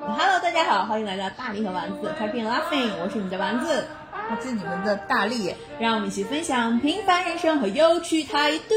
[0.00, 3.84] Hello，大家好，欢迎来到大力和丸子 Happy Laughing，我是你的丸子，
[4.30, 5.54] 我是你们的大力。
[5.78, 8.74] 让我们一起分享平凡人生和有趣态度。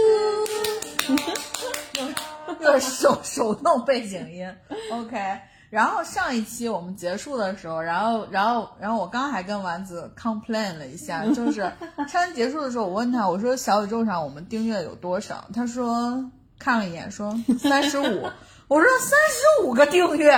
[2.59, 4.53] 又是手手动背景音
[4.91, 5.39] ，OK。
[5.69, 11.71] 然后上一期我们结束的时候，然后然后然后我刚还跟丸子 complain 了一下， 就是
[12.09, 15.45] 餐结束的时候，我问他，我说小宇宙上我们订阅有多少？
[15.53, 16.25] 他说
[16.59, 18.29] 看了一眼，说三十五。
[18.67, 20.31] 我说三十五个订阅，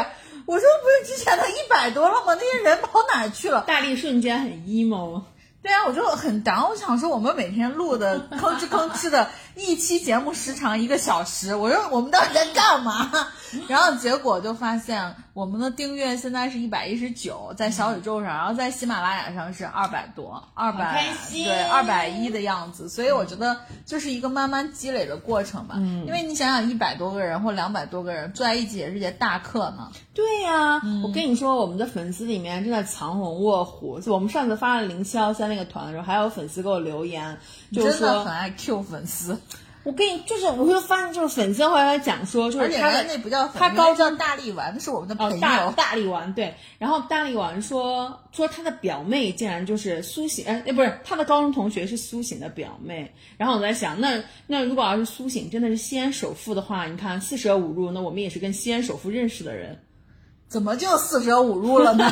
[0.46, 2.34] 我说不是之前的一百多了吗？
[2.36, 3.66] 那些人跑哪儿去了？
[3.68, 5.24] 大力瞬间很 emo。
[5.62, 6.70] 对啊，我就很 down。
[6.70, 13.12] 我想说，我们每天录的吭哧吭哧的一期节目时长一个小时，我说我们到底在干嘛？
[13.68, 22.88] 然后结果就发现，我们的订阅现在是一百一十九，在小宇宙上，然后在喜马拉雅上是二百多，二百对二百一的样子。
[22.88, 25.76] 所以我觉得就是一个慢慢积累的过程吧。
[25.78, 29.92] 嗯，因为你想想，一百多个人或两百多个人坐在一起也是节大课呢。
[30.14, 34.00] 对呀，我跟你说，我们的粉丝里面真的藏龙卧虎。
[34.08, 37.38] 我们上次发了零七幺三那个团的时候，还有粉丝给我留言，
[37.72, 39.40] 就是说很爱 Q 粉丝。
[39.84, 45.40] 我跟你就是，我就发现就是粉丝后来讲说，就是他的那不叫他高叫大力丸，那是我们的朋友。
[45.40, 53.12] 大大力丸对，然后大力丸说说他的表妹竟然就是苏醒，哎不是他的高中同学是苏醒的表妹。
[53.38, 59.80] 然后我在想，那那如果要是苏醒真的是西安首富的话，你看四舍五入，那我们也是跟西安首富认识的人，
[60.48, 62.06] 怎么就四舍五入了呢？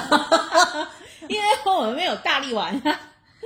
[1.30, 3.00] 因为我们没有大力丸呀。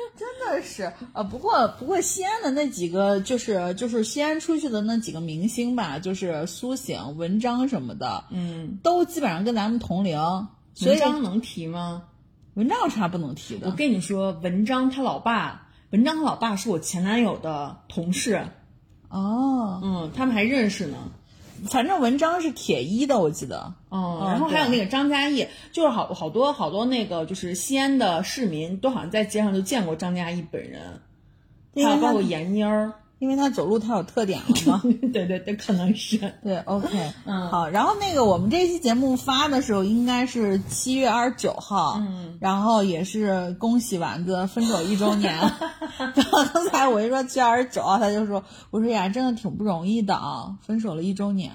[0.18, 10.20] 真的是，呃，不过不过西安的那几个就是就是西安出去的那几个明星吧，就是苏醒、文章什么的，嗯，都基本上跟咱们同龄。
[10.82, 12.04] 文章能提吗？
[12.56, 13.68] 文章有啥不能提的？
[13.68, 18.48] 我跟你说，文章他老爸，文章他老爸是我前男友的同事。
[19.10, 20.98] 哦，嗯，他们还认识呢。
[21.70, 23.74] 反正文章是铁一的，我记得。
[23.90, 31.02] 嗯，然后还有那个张嘉译，就是好好多好多那个就是西安的市民都好像在街上就见过张嘉译本人，
[31.76, 32.94] 还有包括闫妮儿。
[33.24, 34.82] 因为他走路他有特点了 吗？
[35.14, 36.58] 对对对，可能是对。
[36.66, 37.70] OK，嗯，好。
[37.70, 45.34] 然后那个我们这期节目发的时候应该是七月二十九号，嗯，然后也是恭喜丸子分手一周年。
[45.98, 51.54] 然后刚才我一说七月二十九号，他就说：“我说呀，真的挺不容易的啊，分手了一周年。”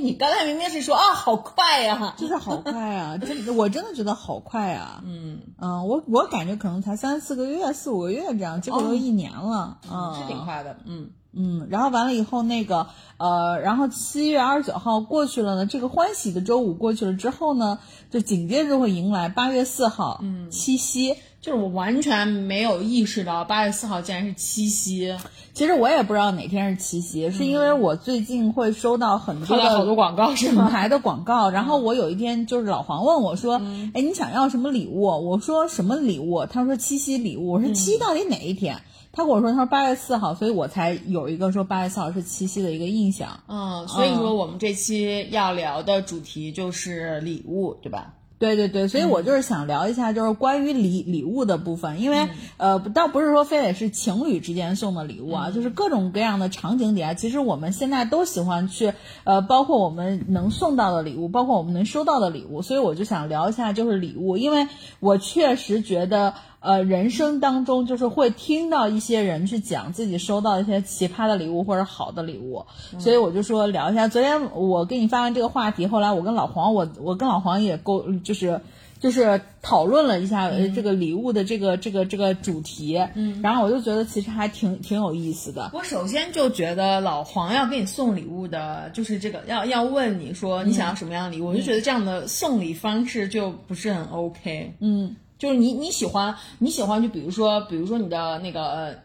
[0.00, 5.02] 你刚才明明是说啊，好快呀，就是好快啊，真我真的觉得好快啊。
[5.04, 10.99] 嗯嗯，我我感觉可能才三四个月、四五个月这样，结果都一年了，嗯，是挺快的，嗯。
[11.32, 17.78] 嗯，然后完了以后，那个呃，然后七月二十九号过去了呢，这个欢喜的周五过去了之后呢，
[18.10, 25.16] 就紧接着会迎来八月四号，嗯，七夕，就是我完全没有意识到八月四号竟然是七夕。
[25.52, 31.50] 其实我也不知道哪天是七夕，是因为我最近会收到很多的好多广告，品牌的广告。
[31.50, 33.60] 然后我有一天就是老黄问我说
[33.94, 38.80] ：“哎，你想要什么礼物？”我说：“什么礼物？”他说：“七夕礼物。”我说：“七夕到底哪一天？”
[39.12, 43.40] 他跟我说，他说八月四号，所以我才有一个说八月四号是七夕的一个印象。
[43.48, 48.14] 嗯，所以说我们这期要聊的主题就是礼物，对吧？
[48.38, 52.26] 对对对，所以我就是想聊一下，就是关于礼礼物的部分，因为
[52.56, 58.94] 呃，倒不是说非得是情侣之间送的礼物啊，就是各种各样的场景底下，其实我们现在都喜欢去
[59.24, 64.68] 呃，包括我们能送到的礼物，包括我们能收到的礼物，所以我就想聊一下就是礼物，因为
[65.00, 66.32] 我确实觉得。
[66.60, 72.66] 呃，人生当中就是会听到一些人去讲自己收到一些奇葩的礼物或者好的礼物，
[72.98, 74.08] 所以我就说聊一下。
[74.08, 78.60] 昨天我给你发完这个话题，后来我跟老黄，我我跟老黄也沟，就是
[78.98, 85.70] 就是讨论了一下这个礼物的这个这个这个主题，嗯，然后我就觉得其实还挺挺有意思的。
[85.72, 95.16] 我首先就觉得老黄要给你送礼物的，就是这个要要问你说你想要什么样的礼物，我就觉得这样的送礼方式就不是很 OK，嗯。
[95.40, 98.96] 就是你你喜欢你喜欢就比如说比如说你的那个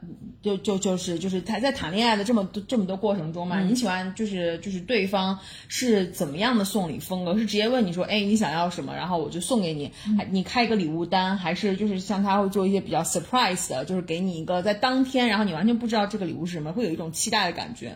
[0.44, 7.36] 就就就是就是他在谈恋爱的这么多这么多过程中嘛，你喜欢就是就是对方是怎么样的送礼风格？
[7.38, 17.96] 是直接问你说，哎，你想要什么，然后我就送给你，还你开一个礼物单，还是就是像他会做一些比较 surprise 的，就是给你一个在当天，然后你完全不知道这个礼物是什么，会有一种期待的感觉。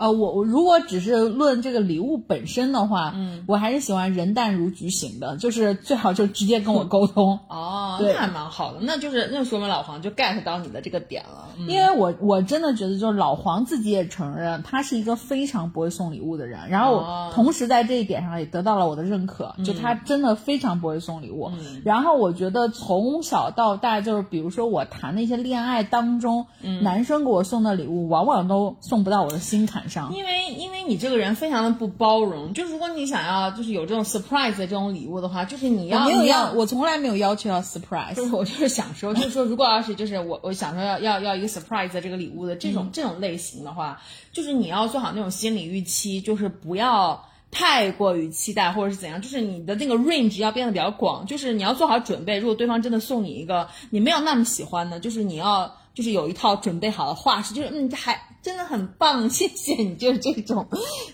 [0.00, 7.38] 呃，我我如果只是论这个礼物本身的话，嗯，我还是喜欢人淡如菊型的，就是最好就直接跟我沟通。
[7.48, 11.48] 哦，那还蛮好的，那就是那说明老黄就 get 到你的这个点了。
[11.68, 21.50] 因为我我真的觉得，就是老黄自己也承认，他是一个非常不会送礼物的人，然后同时在这一点上也得到了我的认可，就他真的非常不会送礼物。
[21.84, 26.46] 然后我觉得从小到大，就是比如说我谈那些恋爱当中，
[26.80, 29.89] 男生给我送的礼物，往往都送不到我的心坎。
[29.90, 30.14] 上。
[30.14, 38.24] 因为因为你这个人非常的不包容，就如果你想要就是有这种 surprise 的这种礼物的话，就是你要要，我从来没有要求要 surprise 就。
[38.24, 44.00] 是 我就是想说，就是说，如果要是就是我我想说要要要一个 surprise 的这个礼物的这种、这种类型的话，
[44.32, 52.38] 就是你要做好那种心理预期，就是不要太过于期待或者是怎样，就是你的那个 range 要变得比较广，就是你要做好准备。
[52.38, 60.66] 如果对方真的送你一个你没有那么喜欢的，就是你要就是有一套准备好的话术，就是嗯还真的很棒， 谢谢你，就是这种，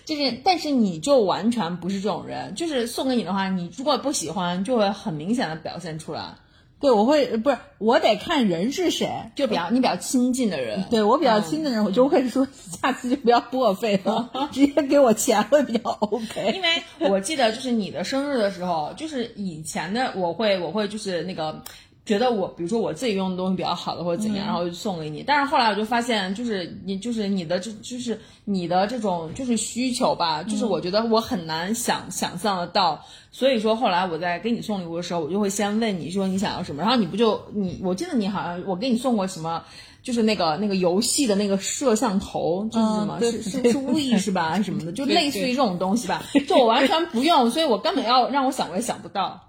[0.05, 6.35] 就是但是你就完全不是这种人，就是送给你的话，你如果不喜欢，就会很明显的表现出来。
[6.79, 9.09] 对，我会不是我得看人是谁。
[9.35, 16.53] 就比较你比较亲近的人，对我比较亲的人，我就会说下次就不要拨我费了， 直接给我钱会比较 OK。
[16.53, 21.63] 因为我记得就是你的生日的时候，就是以前的我会我会就是那个。
[22.07, 25.21] 觉得我，比如说我自己用的东西比较好的或者怎样，然后就送给你。
[25.21, 33.03] 但是后来我就发现，就是你就是你的这就是你的这种就是需求吧，就是我觉得我很难想想象得到。
[33.29, 39.63] 所以说后来我在给你送礼物的时候，我就会先问你说你想要什么，然后你不就你我记得你好像我给你送过什么。
[40.03, 44.61] 就是那个那个游戏的那个摄像头，就是什么、嗯对是是对是 We 是吧？
[44.61, 46.23] 什么的，就 类似于这种东西吧。
[46.47, 49.46] 就我完全不用，所以我根本要让我想我也想不到。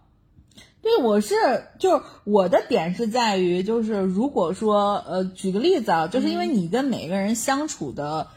[0.83, 1.35] 对，我是
[1.79, 8.29] 就是我的点是在于，就是如果说呃，举个例子啊，就是因为你跟每个人相处的。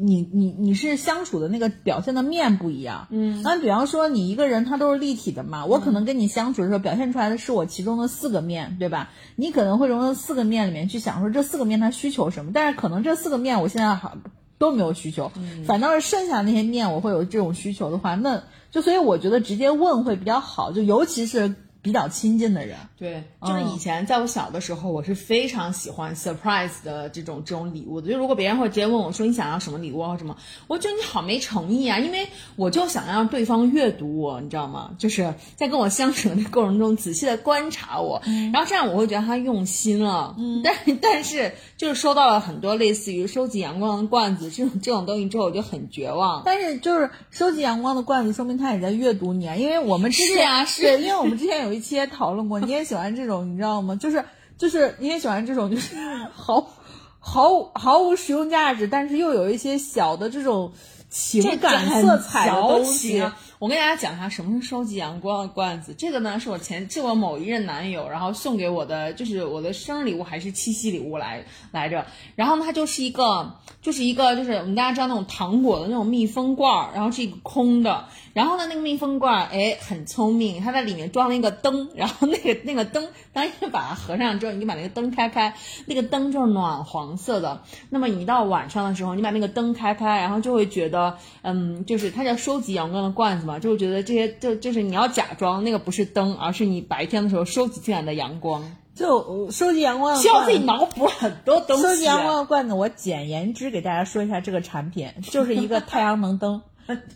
[0.00, 9.10] 你你你是相处的那个表现的面不一样，嗯，那比方说你一个人他都是立体的嘛，我可能跟你相处的时候表现出来的是我其中的四个面，对吧？
[9.34, 14.16] 你可能会融到四个面里面去想说这四个面他需求什么，但是可能这四个面我现在好
[14.56, 15.32] 都没有需求，
[15.66, 28.10] 反倒是剩下那些面我会有这种需求的话，那就所以我觉得直接问会比较好，就尤其是比较亲近的人，对，就是以前在我小的时候，我是非常喜欢 surprise 的这种这种礼物的。
[28.10, 30.36] 就如果别人会直接问我说你想要什么礼物啊什么，
[30.66, 32.26] 我觉得你好没诚意啊，因为
[32.56, 34.90] 我就想让对方阅读我，你知道吗？
[34.98, 38.20] 就是在跟我相处的过程中仔细的观察我，
[38.52, 40.34] 然后这样我会觉得他用心了。
[40.38, 46.42] 嗯，但但是就是收到了很多类似于收集阳光的罐子这种这种东西之后，我就很绝望。
[46.44, 53.96] 但是就是收集阳光的罐子，说明他也在阅读你啊，因为我们之前是啊是对，因为我们之前有一期也讨论过，你也喜欢这种，你知道吗？
[53.96, 54.24] 就是
[54.56, 55.96] 就是你也喜欢这种，就是
[56.32, 56.70] 毫
[57.18, 60.72] 毫无毫无实用价值，但是又有一些小的这种
[61.10, 63.20] 情感色彩的东西。
[63.20, 63.36] 啊。
[63.60, 65.92] 我跟大家讲一下什么是收集阳光的罐子。
[65.98, 72.06] 这个呢，是我前是我某一任男友，然后送给我的，就是我的生日礼物还是七夕礼物来来着。
[72.36, 78.04] 然后呢，它就是一个，就是一个，就是我们大家知道那种糖果的那种密封罐，然后是一个空的。
[78.32, 85.52] 然后呢，那个密封罐，哎，很聪明，它在里面装了一个灯，然后那个那个灯，当你把它合上之后，你就把那个灯开开，
[85.86, 87.60] 那个灯就是暖黄色的。
[87.90, 101.86] 那么你到晚上的时候，你把那个灯开开，然后就会觉得，嗯，就是它叫收集阳光的罐子嘛，就我觉得这些就就是你要假装那个不是灯，而是你白天的时候收集进来的阳光，就呃收集阳光的需要自己脑补很多东西。
[101.86, 106.62] 啊收集阳光的罐子，我简言之给大家说一下这个产品，就是一个 太阳能灯。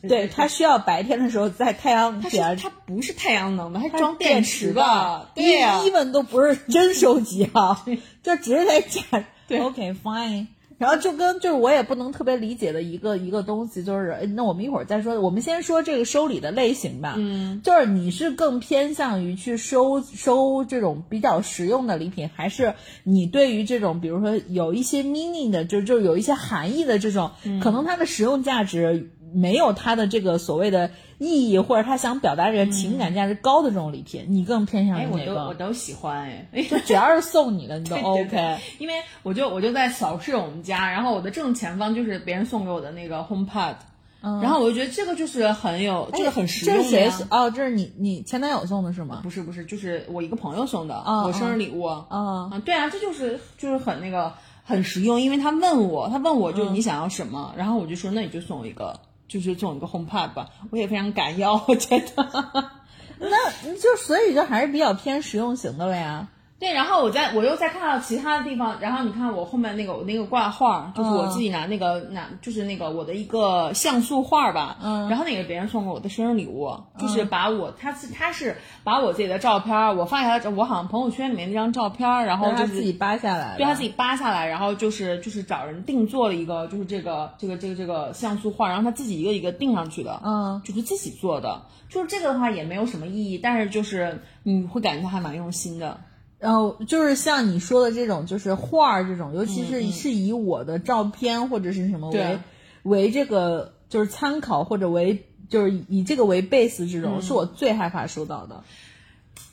[0.06, 7.82] 对，它需要白天的时候在太阳底下它不是太阳能的，它装电池吧，对呀、一本都不是真收集啊，
[8.23, 9.25] 就只是在假。
[9.49, 10.46] 对 OK fine。
[10.82, 15.20] 然后就跟就是我也不能特别理解的一个一个东西，就是哎那我们一会儿再说。
[15.20, 17.15] 我们先说这个收礼的类型吧。
[17.17, 22.74] 嗯，就是你是更偏向于去收收这种比较实用的礼品，还是
[23.05, 35.34] 你对于这种比如说有一些 meaning 的，就就有一些含义的这种，嗯可能它的实用价值没有他的这个所谓的意义，或者他想表达这个情感价值高的这种礼品，你更偏向于哪个？
[35.34, 36.46] 都我都喜欢哎。
[36.69, 38.31] 就只要是送你的，你都 对对 OK。
[38.31, 43.74] 对因为我就我就在扫视我们家，然后我的正前方就是别人送给我的那个 HomePod，、
[44.20, 47.10] 然后我就觉得这个就是很有，这个很实用这是谁。
[47.10, 47.27] 送？
[47.31, 49.20] 哦，这是你你前男友送的是吗？
[49.22, 51.86] 不是不是，就是我一个朋友送的，哦我生日礼物。
[51.86, 54.32] 哦啊，对啊，这就是就是很那个
[54.65, 58.98] 很实用，因为他问我，他问我就是嗯你想要什么，然后我就说那你就送我一个，
[59.41, 62.70] 就是这种一个 HomePod 吧，我也非常敢要，我觉得。
[63.19, 66.29] 那就所以就还是比较偏实用型的了呀。
[66.62, 95.98] 对，然后我在我又再看到其他的地方，然后你看我后面那个我那个挂画，就是我自己拿那个、拿，就是那个我的一个像素画吧，嗯，然后那个别人送给我的生日礼物，就是把我他是他是把我自己的照片儿，我发给他，我好像朋友圈里面那张照片儿，然后就是他自己扒下来，对他自己扒下来，然后就是就是找人定做了一个，就是这个这个这个这个像素画，然后他自己一个一个定上去的，嗯，就是自己做的，就是这个的话也没有什么意义，但是就是你会感觉他还蛮用心的。
[96.43, 99.93] 然后就是像你说的这种，就是画儿这种，尤其是嗯。
[99.93, 102.39] 是以我的照片或者是什么为、对
[102.82, 108.61] 为这个就是参考或者为就是以这个为 base 这种，是我最害怕收到的。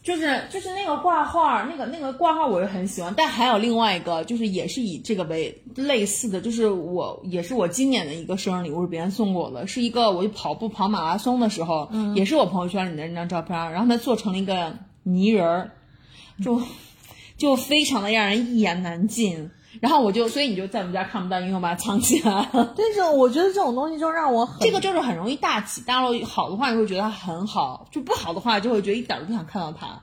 [0.01, 15.72] 就是就是那个挂画，那个那个挂画我也很喜欢，但还有另外一个，就是也是以这个为类似的，就是我也是我今年的一个生日礼物，是别人送给我的，是一个我就跑步跑马拉松的时候，也是我朋友圈里的那张照片，然后他做成了一个泥人儿，
[16.43, 16.62] 就
[17.38, 19.50] 就非常的让人一言难尽。
[19.79, 22.74] 然后我就，所以你就在我们家看不到，因为我把它藏起来了。
[22.75, 30.01] 但是我觉得这种东西就让我很这个就是很容易大起大落，好的话你会觉得它很好，就不好的话就会觉得一点儿都不想看到它。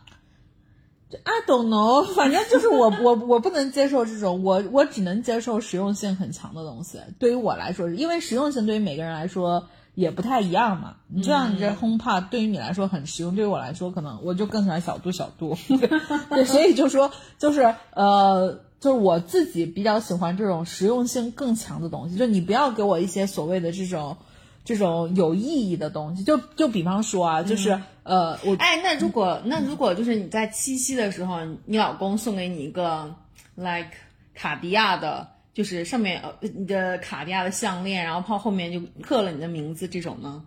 [1.25, 6.99] I don't know，反正就是我我我不能接受这种，我我只能接受实用性很强的东西。
[7.19, 10.95] 对于我来说，因为实用性对于每个人来说也不太一样嘛。
[11.09, 15.59] 你就像你这 HomePod 对于你来说很实用，对于我来说可能我就更喜欢小度小度。
[16.31, 18.61] 对，所以就说就是呃。
[18.79, 24.19] 就是我自己比较喜欢这种实用性更强的东西，就你不要给我一些所谓的这种
[24.67, 27.71] 这种有意义的东西，就就比方说啊，就是、
[28.03, 33.15] 呃，我哎，那如果那如果就是你在七夕的时候，你老公送给你一个
[33.55, 33.93] like
[34.35, 40.44] 卡地亚的，就是上面呃你的卡地亚的项链，然后泡后面就刻了你的名字，这种呢？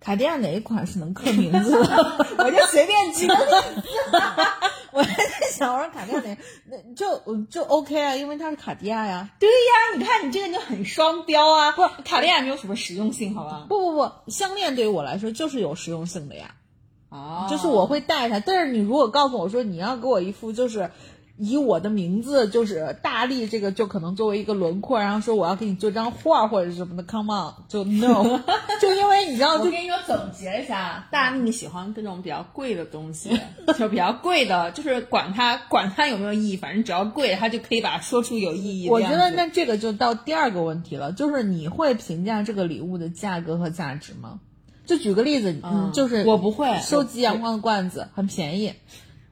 [0.00, 2.16] 卡地亚哪一款是能刻名字的？
[2.42, 3.82] 我就随便举个例子。
[4.92, 6.38] 我还在想，我说卡地亚哪
[6.70, 9.28] 那就就 OK 啊，因为它是卡地亚呀。
[9.38, 11.72] 对呀，你看你这个就很双标啊！
[11.72, 13.66] 不，卡地亚没有什么实用性，好吧？
[13.68, 16.54] 不不不，项链对于我来说就是有实用性的呀。
[17.10, 20.90] 哦，就是我会戴它，但是你如果告诉我说你要给我一副就是
[21.38, 28.40] 以我的名字就是大力这个就可能作为一个轮廓，然后说我要给你做张画或者什么的，come on，就 no，
[28.80, 33.40] 就因为你知道就我跟你说，总结一下，大力喜欢这种比较贵的东西，
[33.78, 39.00] 就比较贵的，就是管它管它有没有意义，反正只要贵，他就可以把它说出有意义我。
[39.00, 44.40] 觉得那这个就到第二个问题了，就是你会评价这个礼物的价格和价值吗？
[44.84, 48.72] 就举个例子，嗯，就是我不会收集阳光的罐子很便宜，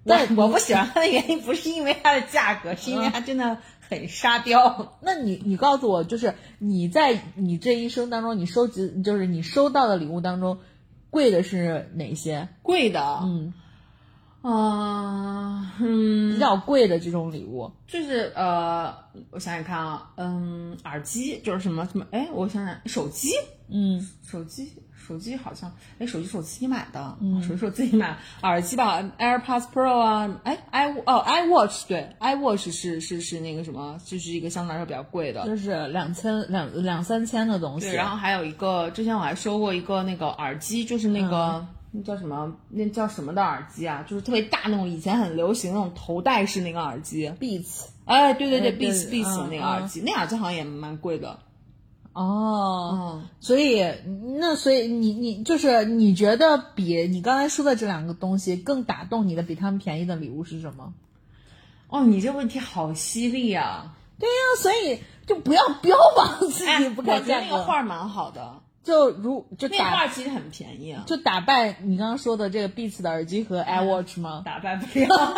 [0.07, 3.59] 但但我不喜欢它 的原因不是因为它的价格，是因为它真的
[3.89, 4.97] 很沙雕。
[5.03, 10.59] 那你你告诉我，就是你在你这一生当中，你收集就是你收到的礼物当中，
[11.11, 12.49] 贵的是哪些？
[12.63, 13.53] 贵的，嗯，
[14.43, 18.95] 啊，嗯，比较贵的这种礼物，就是呃，
[19.31, 23.31] 我想想看啊，嗯，耳机就是什么什么，哎，我想想，手机，
[23.69, 24.73] 嗯，手机，
[25.07, 37.87] 手机好像，哎，手机是我自己买的，嗯，手机是我自己买，耳机吧，AirPods Pro 啊，哎，i 哦，iWatch 对，iWatch 是是是那个什么，就是一个相对来说比较贵的，就是两千两两三千的东西。
[37.87, 44.05] 对，然后还有一个，之前我还收过一个那个耳机，就是那个、那叫什么，那叫什么的耳机啊？
[44.09, 47.31] 就是特别大那种，以前很流行那种头戴式那个耳机。
[47.39, 51.39] Beats 哎，对对对，Beats Beats 嗯那个耳机，那耳机好像也蛮贵的。
[52.17, 53.85] 哦，嗯，所以
[54.39, 60.95] 那所以你你就是你觉得比你刚才说的这两个东西更打动你的，比他们便宜的礼物是什么？
[61.89, 63.95] 哦，你这问题好犀利啊！
[64.19, 74.41] 对呀、所以就不要标榜自哎，己不我觉得看价格，那个画儿蛮好的，就如就那画儿其实很便宜啊，就打败你刚刚说的这个 Beats 的耳机和 iWatch 吗？
[74.47, 75.35] 打败不了。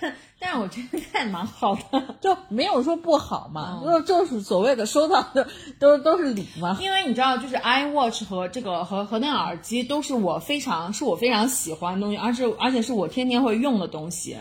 [0.40, 2.16] 但是我觉得那也蛮好的。
[2.20, 5.46] 就没有说不好嘛，嗯就就是所谓的收到的
[5.78, 6.78] 都都是礼嘛。
[6.80, 14.36] 因为你知道，就是 iWatch 和这个和和那个耳机都是我非常是我非常喜欢的东西，而且而且是我天天会用的东西。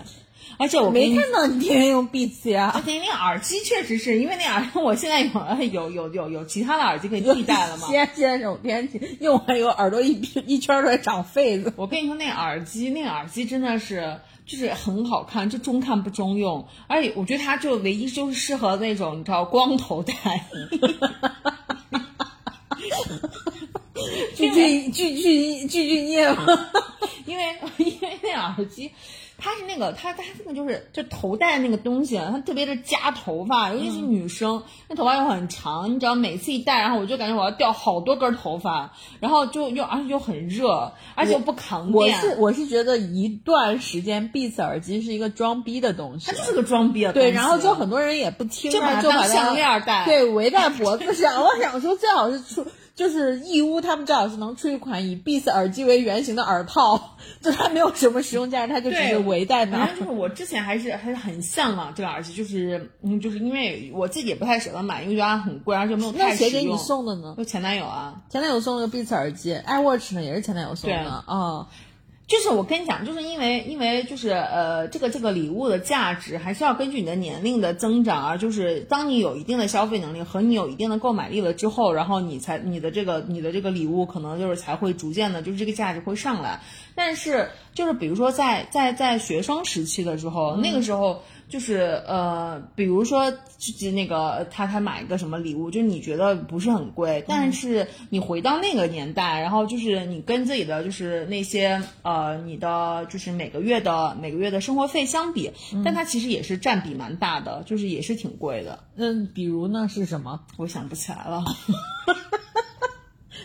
[0.58, 7.88] 而且我没看到你天天用 Beats 呀而，且那耳机确实是因为那耳机，我现在有有有有有其他的耳机可以替代了嘛。
[7.88, 11.72] 西安先生天气用完以后耳朵一一圈儿都在长痱子。
[11.78, 20.14] 我跟你说，那耳机，那耳机真的是就是很好看，就中看不中用，而且我觉得它就唯一就是适合那种你知道光头戴。
[24.36, 26.48] 巨巨巨巨巨巨业吗？
[27.28, 27.44] 因为
[27.78, 28.92] 因为那耳机，
[29.40, 46.28] 它是那个它它那个就是就头戴那个东西，它特别的夹头发，尤其是女生，那头发又很长，你知道每次一戴，然后我就感觉我要掉好多根头发，然后就又而且又很热，而且又不扛电我电，是我是觉得一段时间 Beats 耳机是一个装逼的东西。
[46.28, 47.30] 它，就是个装逼的东西。
[47.30, 51.42] 对，然后就很多人也不听就把啊，就把它当项链戴，对围在脖子上。
[51.42, 52.66] 我想说，最好是出
[53.00, 60.00] 就是义乌他们最好是能出一款以 Beats 耳机为原型的耳套， 就它没有什么实用价值，它就是围在那儿反正。
[60.06, 66.52] 就是我之前还是还是很向往这个耳机，就是嗯，就是因为我自己也不太舍得买，因为觉得它很贵，而且没有那太实用。
[66.52, 67.36] 谁给你送的呢？
[67.38, 71.68] 就前男友啊，前男友送了个 Beats 耳机，iWatch 呢也是前男友送的对啊。
[72.30, 86.62] 就是我跟你讲，就是因为因为就是呃，这个这个礼物的价值还是要根据你的年龄的增长啊，就是当你有一定的消费能力和你有一定的购买力了之后，然后你才你的这个你的这个礼物可能就是才会逐渐的，就是这个价值会上来。
[86.94, 91.24] 但是就是比如说在在在学生时期的时候，那个时候。
[91.50, 105.52] 就是呃，比如说，就是那个他他买一个什么礼物，就是你觉得不是很贵，但是你回到那个年代，然后就是你跟自己的就是那些呃你的就是每个月的每个月的生活费相比，
[105.84, 108.84] 但它其实也是占比蛮大的，就是也是挺贵的。
[108.96, 110.42] 嗯，比如呢是什么？
[110.58, 111.44] 我想不起来了。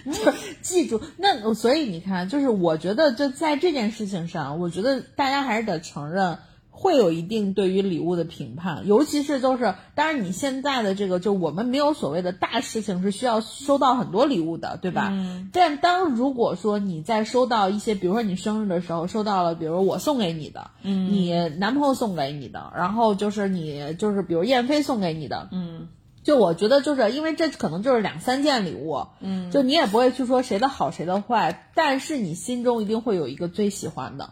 [0.60, 6.36] 记住，那所以你看，就是我觉得就在这件事情上，我觉得大家还是得承认。
[6.76, 15.08] 会有一定对于礼物的评判，尤其是就是，当然你现在的这个，就我们没有所谓的大事情是需要收到很多礼物的，对吧？
[15.12, 25.88] 嗯但当如果说你在收到一些，比如说你生日的时候收到了，比如我送给你的，嗯，你男朋友送给你的，然后就是你就是比如燕飞送给你的，嗯，
[26.24, 34.30] 就我觉得就是因为这可能就是两三件礼物，嗯，就你也不会去说谁的好谁的坏，但是你心中一定会有一个最喜欢的。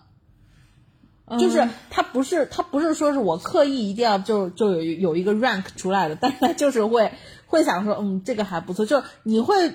[1.38, 7.10] 就是它不是它不是说是我刻意一定要就就有有一个 rank 出来的，但是它就是会
[7.46, 9.72] 会想说，嗯，这个还不错，就是你会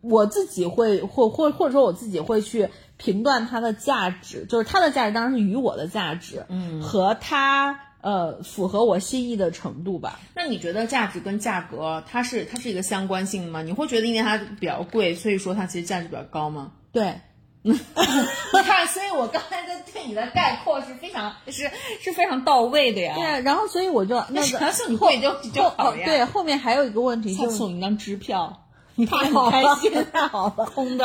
[0.00, 10.20] 我自己会或或或者说我自己会去评断它的价值，就是它的价值当然是与我的价值，嗯，和它呃符合我心意的程度吧。
[10.34, 13.62] 那你觉得价值跟价格它是它是一个相关性的吗？
[13.62, 16.72] 你会觉得因为它比较贵，所以说它其实价值比较高吗？
[16.92, 17.20] 对，
[18.52, 21.70] 你看，所以我刚才的对你的概括是非常是
[22.00, 23.14] 是非常到位的呀。
[23.14, 26.02] 对啊，然后所以我就那送你贵就就后好呀。
[26.02, 28.62] 哦对，后面还有一个问题就送你张支票，
[28.94, 29.76] 你太很好了
[30.12, 30.64] 开好了。
[30.74, 31.04] 空的。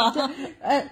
[0.62, 0.90] 呃，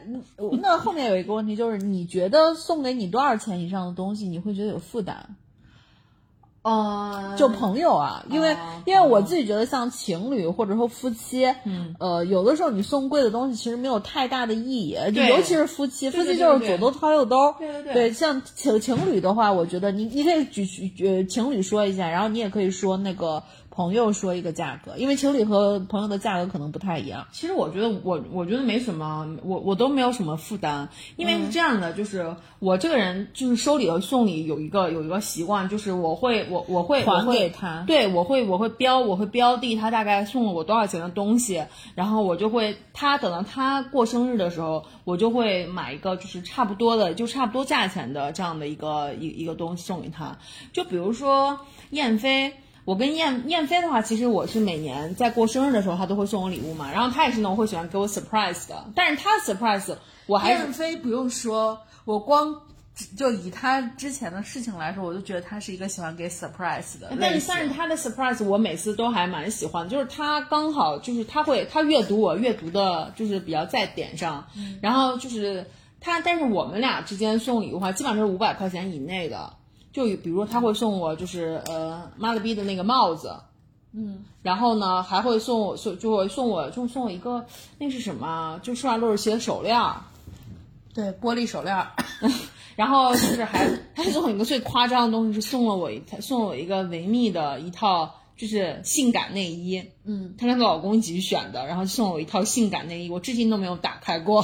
[0.61, 5.23] 那后面有一个问题就是，你觉得送给你多少钱以上的东西，你会觉得有负担？
[6.61, 17.93] 呃，就朋友啊，因为、哦因为我自己觉得像情侣或者说夫妻，嗯，呃，有的时候你送贵的东西其实没有太大的意义，就对尤其是夫妻，夫妻就是左兜掏右兜，对对对。
[17.93, 27.27] 对，像情情侣的话，我觉得你你可以举举呃情侣说一下，然后你也可以说那个朋友说一个价格，因为情侣和朋友的价格可能不太一样。
[27.31, 41.63] 其实我觉得我我觉得没什么，我我都没有什么负担，因为是这样的，就是我这个人就是收礼和送礼有一个有一个习惯，就是我会我我会还给他对我会我会标我会标定他大概送了我多少钱的东西，
[41.95, 50.37] 然后我就会他等到他过生日的时候，我就会买一个就是差不多的就差不多价钱的这样的一个一一个东西送给他，
[50.73, 51.59] 就比如说
[51.91, 52.51] 燕飞。
[52.89, 56.91] 我跟燕燕飞的话，其实我是每年在过生日的时候，他都会送我礼物嘛。
[56.91, 62.61] 然后他也是那种会喜欢给我 surprise 的，但是他 surprise 我还是燕飞不用说，我光
[63.15, 67.47] 就以他之前的事情来说，我就觉得他是一个喜欢给 surprise 的但是。
[67.47, 74.47] 但是他的 surprise 我每次都还蛮喜欢，就是他刚好就是他会他阅读我阅读的，就是比较在点上，
[74.81, 75.63] 然后就是
[76.01, 79.53] 他，但是我们俩之间送礼物的话，基本上都是五百块钱以内的。
[79.91, 83.35] 就比如说他会送我就是呃妈了逼的那个帽子，
[83.93, 87.45] 嗯，然后呢还会送我送就会送我就送我一个
[87.77, 88.59] 那是什么啊？
[88.61, 90.01] 就顺耳露鞋手链儿。
[90.91, 91.91] 对玻璃手链儿，
[92.75, 104.43] 然后就是还还送我一个最夸张的东西，是送了我一他送了我一个维密的一套就是性感内衣，嗯，她跟她老公一起去选的，然后送了我一套性感内衣，我至今都没有打开过，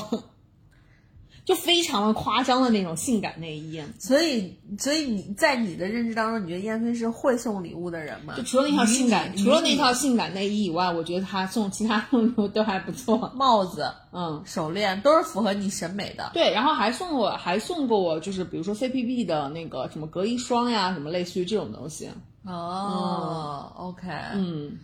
[1.45, 3.81] 就非常的夸张的那种性感内衣。
[3.99, 8.34] 所以所以你在你的认知当中，你觉得燕飞是会送礼物的人吗？
[8.36, 13.31] 就除了那套性感，除了那套性感内衣以外，我觉得他送其他礼物 都还不错。
[13.36, 16.31] 帽子、嗯，手链都是符合你审美的。
[16.34, 22.10] 对，然后还送我，还送过我，就是比如说 CPB 的那个什么隔离霜呀，什么类似于这种东西。
[22.43, 24.77] 哦、o k 嗯，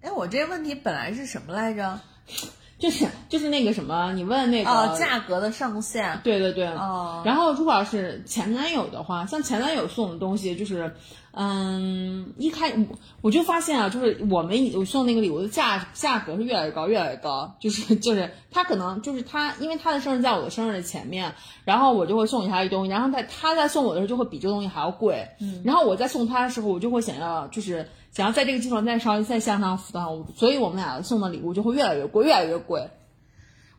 [0.00, 2.00] 哎，我这个问题本来是什么来着？
[2.78, 6.20] 就是就是那个什么，你问那个、哦，价格的上限。
[6.22, 7.22] 对对对，哦。
[7.24, 10.94] 然后如果要是前男友的话，像前男友送的东西，就是，
[11.32, 21.32] 嗯，一开我我就发现啊，就是我们我送那个礼物的价价格是越来越高，越来越高，就是就是他可能就是他，因为他的生日在我的生日的前面，
[21.64, 32.88] 然后我就会送给他一东西，然后在他在送我的时候就会比这个东西还要贵，嗯，然后我在送他的时候，我就会想要就是想要在这个基础上再稍微再向上浮动，所以我们俩送的礼物就会越来越贵，越来越贵。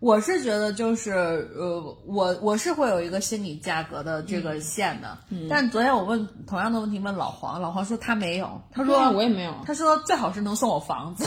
[0.02, 1.14] 我是觉得就是
[1.58, 5.18] 呃，我我是会有一个心理价格的这个线的，
[5.50, 11.26] 但昨天我问同样的问题问老黄，老黄说他没有，他说、啊我也没有他说最好是能送我房子。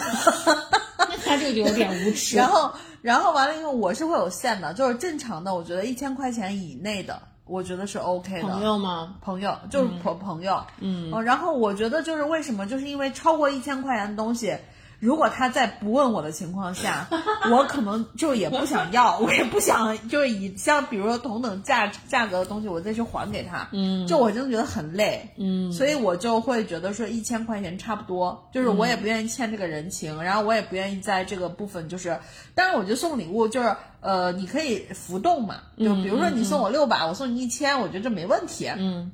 [0.99, 2.37] 那他这个就有点无耻。
[2.37, 8.48] 然后，然后完了以后，我是会有限的，就是正常的，我觉得一千块钱以内的，我觉得是 OK 的。
[8.48, 9.14] 朋友吗？
[9.20, 14.54] 朋友就是朋朋友，嗯、然后我觉得就是为什么，就是因为超过一千块钱的东西，
[14.98, 17.06] 如果他在不问我的情况下，
[17.52, 32.18] 我可能就也不想要，我也不想就是以像比如说同等价价格的东西，我再去还给他，嗯，就我真的觉得很累，嗯，所以我就会觉得说一千块钱差不多，就是我也不愿意欠这个人情，然后我也不愿意在这个部分就是，
[32.54, 39.12] 当然我觉得送礼物就是呃你可以浮动嘛，就比如说你送我六百，我送你一千，我觉得这没问题，嗯。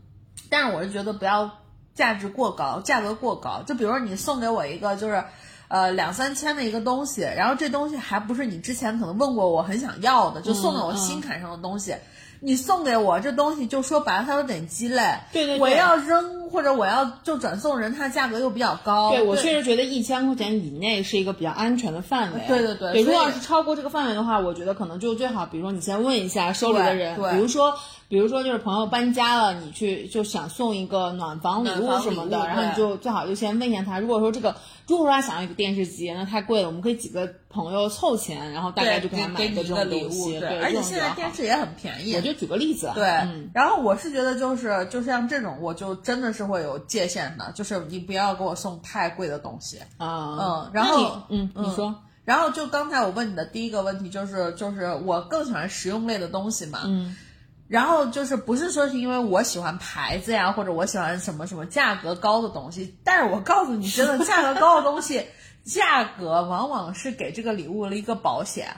[0.51, 1.51] 但是我是觉得不要
[1.95, 3.63] 价值过高，价格过高。
[3.67, 5.25] 就比如说你送给我一个就是，
[5.69, 11.95] 呃两三千的一个东西，然后这东西还不是你之前可能问过我很想要的，就送给我心坎上的东西。
[12.41, 15.19] 你送给我这东西，就说白了，它有点鸡肋。
[15.33, 19.13] 对对对我要扔或者我要就转送人，它价格又比较高。
[19.13, 22.43] 对我确实觉得一千块钱以内是一个比较安全的范围。
[22.47, 27.75] 对对对对，如果要是超过这个范围的话，我觉得可能就最好，比如说你先问一下收礼的人，比如说。
[28.09, 33.99] 比如说，就是朋友搬家了，你去就想送一个暖房礼物什么的，然后你就最好就先问一下他。
[33.99, 34.55] 如果说这个，
[34.87, 40.41] 如果说他想要一个电视机，那太贵了，我们可以几个朋友凑钱，然后大概就给他买一个这种礼物，东西。
[40.41, 42.15] 对，而且现在电视也很便宜。
[42.15, 49.79] 我就举个例子，对，嗯然后我是觉得就是就像这种，我就真的是会有界限的，就是你不要给我送太贵的东西。
[49.97, 57.17] 啊，嗯然后嗯，你说，然后就刚才我问你的第一个问题就是就是我更喜欢实用类的东西嘛，嗯，
[57.67, 65.25] 然后就是不是说是因为我喜欢牌子呀，或者我喜欢什么什么价格高的东西，但是我告诉你，真的价格高的东西，
[65.65, 68.77] 价格往往是给这个礼物了一个保险，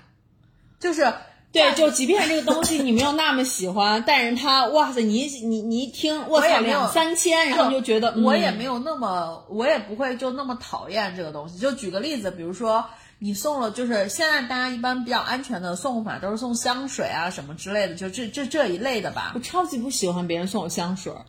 [0.78, 1.12] 就是
[1.52, 11.58] 对，就即便这个东西你没有那么喜欢，但是它哇塞，你你你一听，我操，我也没有两三千，然后你就觉得嗯我也没有那么，我也不会就那么讨厌这个东西。
[11.58, 12.84] 就举个例子，比如说
[13.18, 19.40] 你送了，就是现在大家一般比较安全的送法都是送香水啊什么之类的，就这这这一类的吧我。
[19.40, 21.24] 超级不喜欢别人送我香水儿。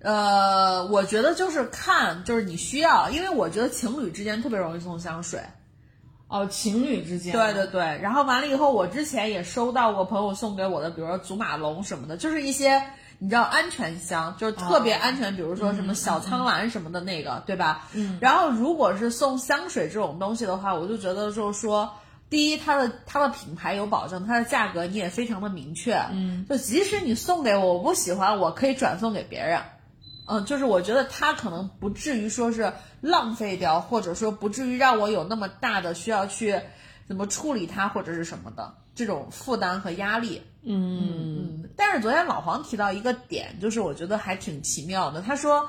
[0.00, 5.40] 呃，我觉得就是看，就是你需要，因为我觉得情侣之间特别容易送香水。
[6.26, 12.82] 哦，情侣之间，对对对，然后完了以后，我之前也收到过朋友送给我的，比如说祖马龙什么的，就是一些
[13.22, 17.86] 你知道安全箱，就是特别安全，比如说什么小苍兰什么的那个，对吧？
[17.92, 18.18] 嗯。
[18.20, 21.88] 然后如果是送香水这种东西的话，我就觉得就是说。
[22.28, 29.60] 第一，它的它的品牌有保证，它的价格你也非常的明确，嗯，就即使你送给我，我不喜欢，我可以转送给别人，
[30.24, 36.58] 嗯，就是我觉得它可能不至于说是浪费掉，或者说不至于让我有那么大的需要去
[37.06, 40.42] 怎么处理它或者是什么的这种负担和压力。
[40.64, 45.20] 嗯，嗯，但是昨天老黄提到一个点，就是我觉得还挺奇妙的。
[45.20, 45.68] 他说，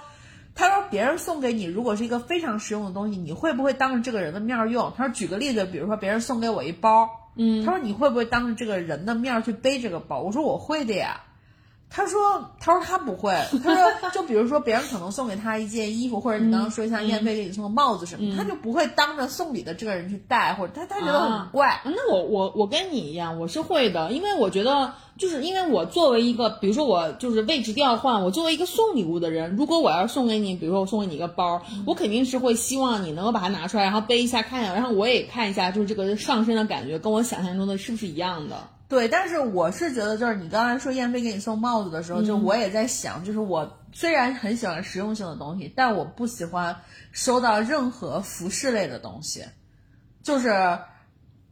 [0.54, 4.94] 他说别人送给你如果是一个非常实用的东西，你会不会当着这个人的面儿用？
[4.96, 10.22] 他说举个例子，比如说别人送给我一包，嗯，他说你会不会当着这个人的面儿去背这个包？
[10.22, 11.22] 我说我会的呀。
[11.96, 13.32] 他说：“他说他不会。
[13.64, 21.68] 他说，就比如说别人可能送给他一件衣服，或者你刚刚说像燕飞给你送的帽子什么，他就不会当着送礼的这个人去戴，或者他他觉得很怪。
[21.70, 38.56] 啊那我我我跟你一样，我是会的，因为我觉得就是因为我作为一个，比如说我就是位置调换，我作为一个送礼物的人，如果我要是送给你，比如说我送给你一个包，我肯定是会希望你能够把它拿出来，然后背一下看一下，然后我也看一下，就是这个上身的感觉跟我想象中的是不是一样的。
[38.94, 46.76] 对，但是我是觉得，就是你刚才说燕飞给你送帽子的时候，就我也在想，就是我虽然很喜欢实用性的东西，但我不喜欢
[47.12, 49.44] 收到任何服饰类的东西，
[50.22, 50.78] 就是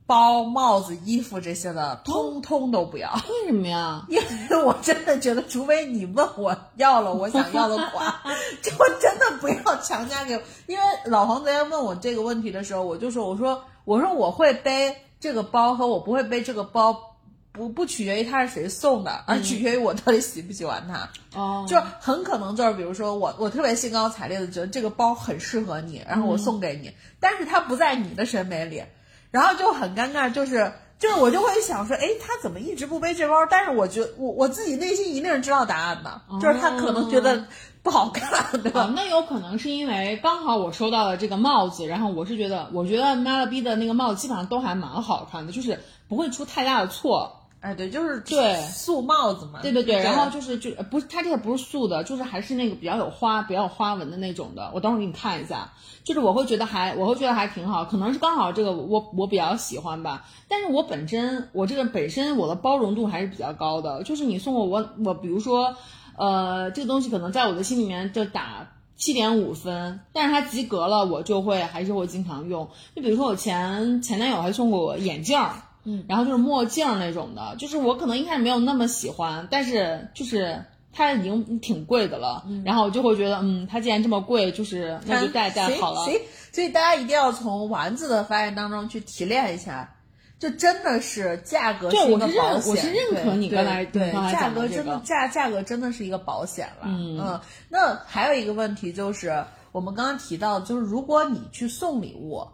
[0.05, 3.11] 包、帽子、衣服这些的，通通都不要。
[3.27, 4.05] 为什么呀？
[4.07, 4.19] 因
[4.51, 8.13] 为我真的觉得，除非你问我要了我想要的款，
[8.61, 8.69] 就
[9.01, 10.41] 真的不要强加给我。
[10.67, 17.10] 因为老黄昨天问我这个问题的时候，我就说，我说，我说我会背这个包和我不会背这个包，
[17.53, 21.09] 不不取决于它是谁送的，而取决于我到底喜不喜欢它。
[21.39, 28.83] 哦， 就很可能就是，比如说我我特别兴高采烈的觉得这个包很适合你，然后我送给你，但是它不在你的审美里，
[29.31, 33.35] 然后就很尴尬，就是就是我就会想说，哎，他怎么一直不背这包？
[33.49, 37.45] 但是我觉我我自己内心一定是知道答案的， 就是他可能觉得
[37.83, 38.83] 不好看，对吧？
[38.83, 47.39] 啊，那有可能是因为刚好我收到了这个帽子，然后我是觉得，我觉得 m a l b 的那个帽子基本上都还蛮好看的，就是不会出太大的错。
[47.61, 54.71] 哎，对，就是对素帽子嘛，对对对，然后就是就呃不是它这个不是素的，就是还是那个比较有花、比较有花纹的那种的。
[54.73, 55.71] 我等会儿给你看一下，
[56.03, 60.25] 就是我会觉得还我会觉得还挺好，可能是刚好这个我我比较喜欢吧。
[60.47, 65.75] 但是我本身我这个本身我的包容度还是比较高的，就是你送我我我比如说
[66.17, 68.67] 呃这个东西可能在我的心里面就打。
[68.97, 72.69] 七点五分，但是它及格了，我就会还是会经常用。
[72.95, 80.63] 就比如说我前前男友还送过我眼镜儿，嗯，然后就是墨镜儿那种的，就是我可能一开始没有那么喜欢，但是就是
[80.93, 86.05] 它已经挺贵的了，然后我就会觉得，嗯，它既然这么贵，就是那就戴戴好了。
[86.51, 89.95] 所以大家一定要从丸子的发言当中去提炼一下，
[90.37, 92.71] 这真的是价格对是一个保险。
[92.71, 96.85] 我是认可你对刚才对你刚才价格真的个价价格真的是一个保险了。
[96.85, 97.39] 嗯
[97.69, 102.45] 那还有一个问题就是，我们刚刚提到，就是如果你去送礼物。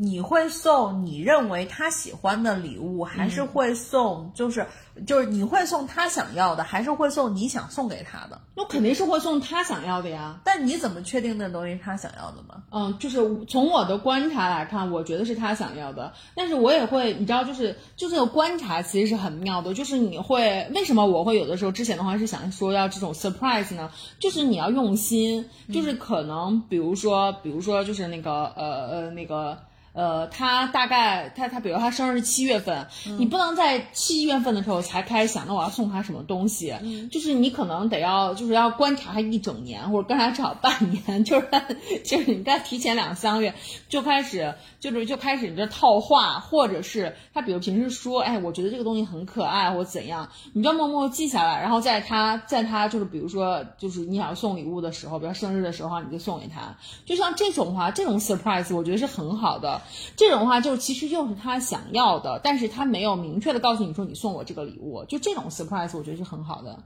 [0.00, 4.64] 你会送你认为他喜欢的礼物，还嗯是会送就是、
[5.04, 8.40] 就是你会送他想要的，还是会送你想送给他的？
[8.54, 10.40] 那肯定是会送他想要的呀。
[10.44, 12.62] 但你怎么确定那东西是他想要的吗？
[12.70, 23.90] 嗯，就是从我的观察来看，我觉得是他想要的，但是我也会，你知道，就是就这个观察其实是很妙的，就是你会为什么我会有的时候之前的话是想说要这种 surprise 呢？
[24.20, 29.58] 就是你要用心，就是可能比如说，比如说就是那个呃呃那个。
[29.98, 32.86] 呃，他大概他他，比如他生日是七月份，
[33.18, 36.72] 你不能在七月份的时候才开始想，那我要送他什么东西？
[37.10, 41.58] 就是你可能得要，就是要观察他一整年，或者观察至少半年， 就是他
[42.04, 43.52] 就是你该提前两三个月
[43.88, 59.82] 就开始，就是就开始你这套话，或者是他比如平时说，哎，我觉得这个东西很可爱，或怎样，你就要默默记下来，然后在他在他就是比如说就是你想要送礼物的时候，比如生日的时候，你就送给他，就像这种话，这种 surprise 我觉得是很好的。
[60.16, 66.84] 这种话就是其实就是他想要的，但是他没有明确的告诉你说你送我这个礼物，就这种 surprise 我觉得是很好的。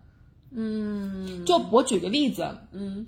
[0.50, 3.06] 嗯，就我举个例子，嗯。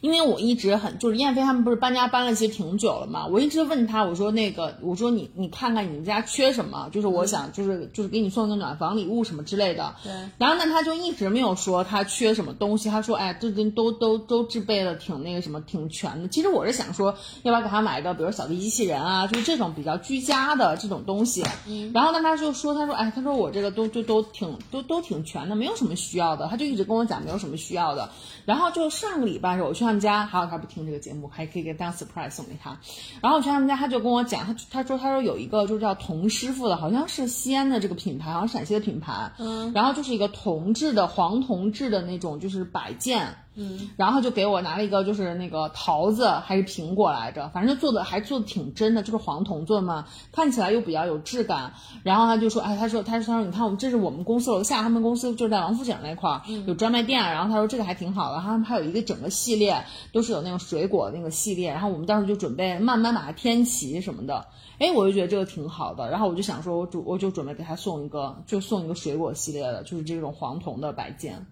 [0.00, 9.94] 因为我一直很就是燕飞他们不是搬家搬了其实挺久了嘛，我一直问他我说那个我说你你看看你们家缺什么，就是我想就是就是给你送一个暖房礼物什么之类的。
[10.02, 10.12] 对。
[10.38, 16.28] 然后呢他就一直没有说他缺什么东西，他说哎这这都都都制备的挺那个什么挺全的。
[16.28, 21.42] 其实我是想说要不要给他买一个比如扫地机器人啊，就是这种比较居家的这种东西。
[21.66, 21.90] 嗯。
[21.94, 28.10] 然后呢他就说他说哎他说我这个都就都挺都都挺全的，没有什么需要的，他就一直跟我讲没有什么需要的。
[28.44, 32.78] 然后就上个礼拜的时候我去他们家，还有他不听这个节目，还可以给当 surprise 送给他。
[33.22, 39.32] 然后我去他们家，他就跟我讲，他他说他说有一个就是叫童师傅的，好像是西安的这个品牌，好像陕西的品牌。
[39.38, 39.72] 嗯。
[39.72, 43.34] 然后就是一个铜制的黄铜制的那种就是摆件。
[43.54, 43.90] 嗯。
[43.96, 51.72] 然后就给我拿了一个就是那个桃子还是苹果来着，反正就做的还做的挺真的，就是黄铜做的嘛，看起来又比较有质感。
[52.02, 64.46] 然后他就说，哎，他说他说他说你看我们这是我们公司楼下，他们公司就是在王府井那块儿有专卖店，然后他说这个还挺好的，他们还有一个整个系列都是有那种水果那个系列，然后我们到时候就准备慢慢把它添齐什么的。
[64.78, 71.46] 哎，我就觉得这个挺好的，然后我就想说，我主我就准备给他送一个，就送一个水果系列的，就是这种黄铜的摆件。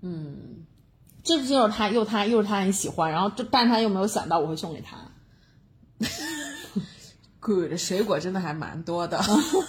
[0.00, 0.64] 嗯，
[1.24, 4.96] 这不就是他又他又是他很喜欢，然后这但是他又没有想到我会送给他。
[7.40, 9.18] good 水果真的还蛮多的，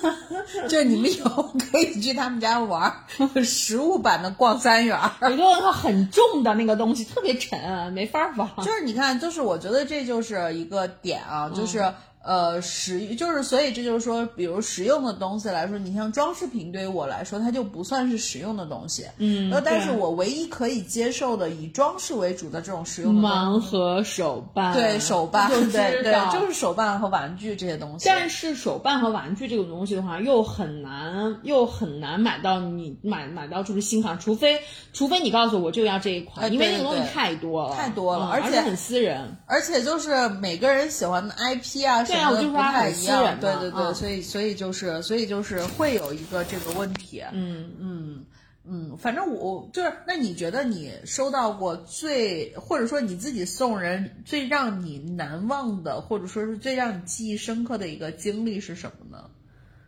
[0.68, 5.32] 就是你们以后可以去他们家玩儿，实物版的逛三元儿。
[5.32, 8.50] 有一个很重的那个东西，特别沉，没法玩。
[8.58, 11.94] 就是你看，就是我觉得这就是一个点啊，就是。
[12.22, 19.06] 呃，实就是，所以这就是说，比如实用的东西来说，你像装饰品，对于我来说，它就不算是实用的东西。
[19.18, 28.06] 嗯呃，但是我唯一可以接受的以装饰为主的这种实用的东盲，盒手办，对手办，就对对，就是手办和玩具这些东西。
[28.08, 34.60] 但是手办和玩具这种东西的话，又很难，又很难买到你买买到就是新款，除非
[34.92, 39.38] 除非你告诉我就要这一款，哎因为那个东西太多了，太多了嗯而且很私人。
[39.46, 48.26] 而且就是每个人喜欢的 IP 啊什对啊么的不我就说它太一样，很私人对对对，嗯所以所以就是所以就是会有一个这个问题，嗯嗯
[48.72, 59.30] 嗯，反正我就是，那你觉得你收到过最，或者说你自己送人最让你难忘的，或者说是最让你记忆深刻的一个经历是什么呢？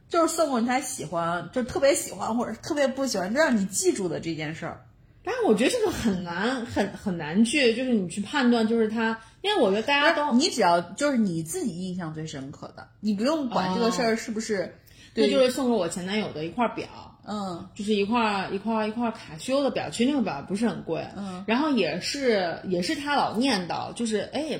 [0.10, 4.84] 就是送过你他喜欢，就特别喜欢或者特别不喜欢，让你记住的这件事儿。
[5.24, 14.76] 但是我觉得这个很难，很很难去，就是你去判断，就是他，因为我觉得大家都，你只要就是你自己印象最深刻的，你不用管这个事儿是不是，
[15.14, 16.88] 对，那就是送给我前男友的一块表，
[17.28, 17.70] 嗯。
[17.76, 24.60] 就是一块一块一块卡西欧的表，其实那个表不是很贵，嗯，然后也是也是他老念叨，就是哎，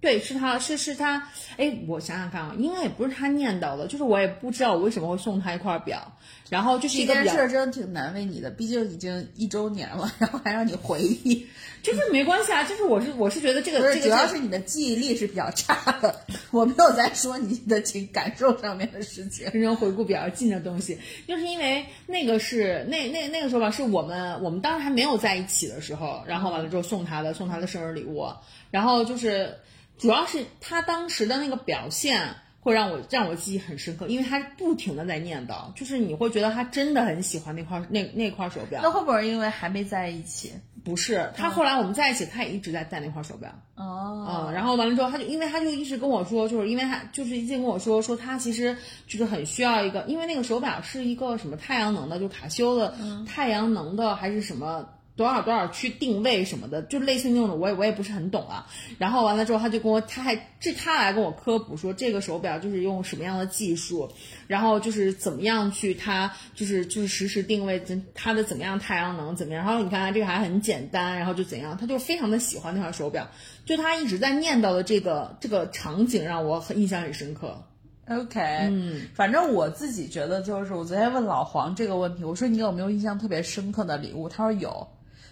[0.00, 6.12] 对，是他是是他，哎，我想想看啊，应该也不是他念叨的，就是我也不知道我为什么会送他一块表，
[6.50, 11.46] 然后就是一这件个表事儿真的挺难为你的，毕竟已经一周年了，然后还让你回忆，
[11.82, 16.14] 就是没关系啊，就是我是我是觉得这个，这个主要是你的记忆力是比较差的。
[16.50, 19.48] 我没有在说你的情感受上面的事情。
[19.52, 28.26] 人生回顾比较近的东西，就是因为那个是那那那个时候吧，是我们我们当时还没有在一起的时候，然后完了之后送他的送他的生日礼物，
[28.70, 29.56] 然后就是
[29.98, 32.34] 主要是他当时的那个表现。
[32.66, 38.80] 会让我让我记忆很深刻，因为他不停的在念叨，就是你会觉得他真的很喜欢那块那那块手表。
[38.82, 40.52] 那会不会因为还没在一起？
[40.82, 43.48] 不是，他后来我们在一起，他也一直在戴那块手表。
[43.76, 52.92] 哦嗯，然后完了之后，他就因为他就一直跟我说，就是因为他就是一直跟我说说他其实就是很需要一个，因为那个手表是一个什么太阳能的，就卡西欧的
[53.28, 54.84] 太阳能的还是什么。
[55.16, 58.66] 多少多少去定位什么的，就类似于那种，我也我也不是很懂啊。
[58.98, 64.10] 然后完了之后，他就跟我，他还这他来跟我科普说，这个手表就是用什么样的技术，
[64.46, 67.82] 然后就是怎么样去它就是就是实时定位
[68.14, 69.64] 它的怎么样太阳能怎么样。
[69.64, 73.26] 然后你看它这个还很简单，然后就怎样，他就非常的喜欢那块手表，
[73.64, 77.64] 就他一直在念叨的这个这个场景让我很印象很深刻。
[78.08, 78.38] OK，
[78.70, 84.28] 嗯，反正我自己觉得，就是我昨天问老黄这个问题，我说你有没有印象特别深刻的礼物？
[84.28, 84.86] 他说有。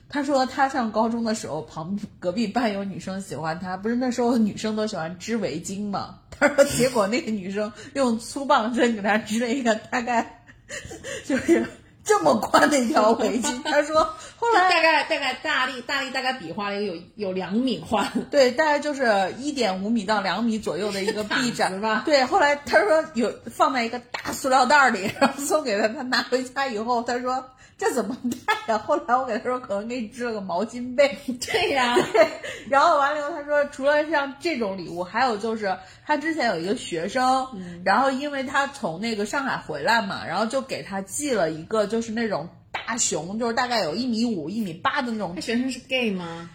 [0.09, 6.21] 他说他上高中的时候，旁隔壁班有女生喜欢他，不是那时候女生都喜欢织围巾嘛？
[6.31, 10.45] 他说结果那个女生用粗棒针给他织了一个大概
[11.25, 11.67] 就是
[12.05, 13.63] 这么宽的一条围巾。
[13.65, 14.05] 他说
[14.37, 27.43] 后来大概大概大力大力大概比划了有有两米宽，对，大概就是一点五米到两米左右的一个臂展 吧对，后来他说有放在一个大塑料袋里，然后送给他，他拿回家以后，他说
[27.85, 28.17] 这怎么
[28.47, 28.79] 带呀？
[28.87, 31.19] 后来我给他说可能给你织了个毛巾被。
[31.41, 32.27] 对呀、 对，
[32.71, 37.47] 然后完了以后，他说除了像这种礼物，还有就是他之前有一个学生，
[37.85, 46.49] 然后因为他从那个上海回来嘛，然后就给他寄了一个就是那种大熊，就是大概有一米五、一米八的那种他学生是 gay 吗？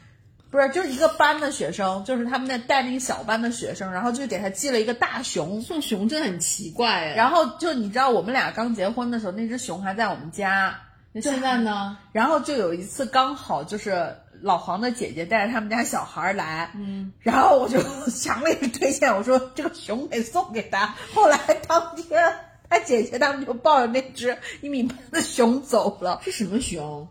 [0.51, 7.13] 不是，就是一个班的学生，就是他们那带那个小班的学生，然后就给他寄了一个大熊，送熊真的很奇怪哎。
[7.13, 10.79] 然后就你知道我们俩刚结婚的时候，那只熊还在我们家，
[11.12, 11.98] 那现在呢？
[12.12, 20.95] 然后就有一次刚好就是老黄的姐姐带着他们家小孩来，嗯，然后我就 强烈推荐我说这个熊得送给他。
[21.13, 22.36] 后来当天
[22.69, 27.08] 他姐姐他们就抱着那只一米八的熊走了，是什么熊？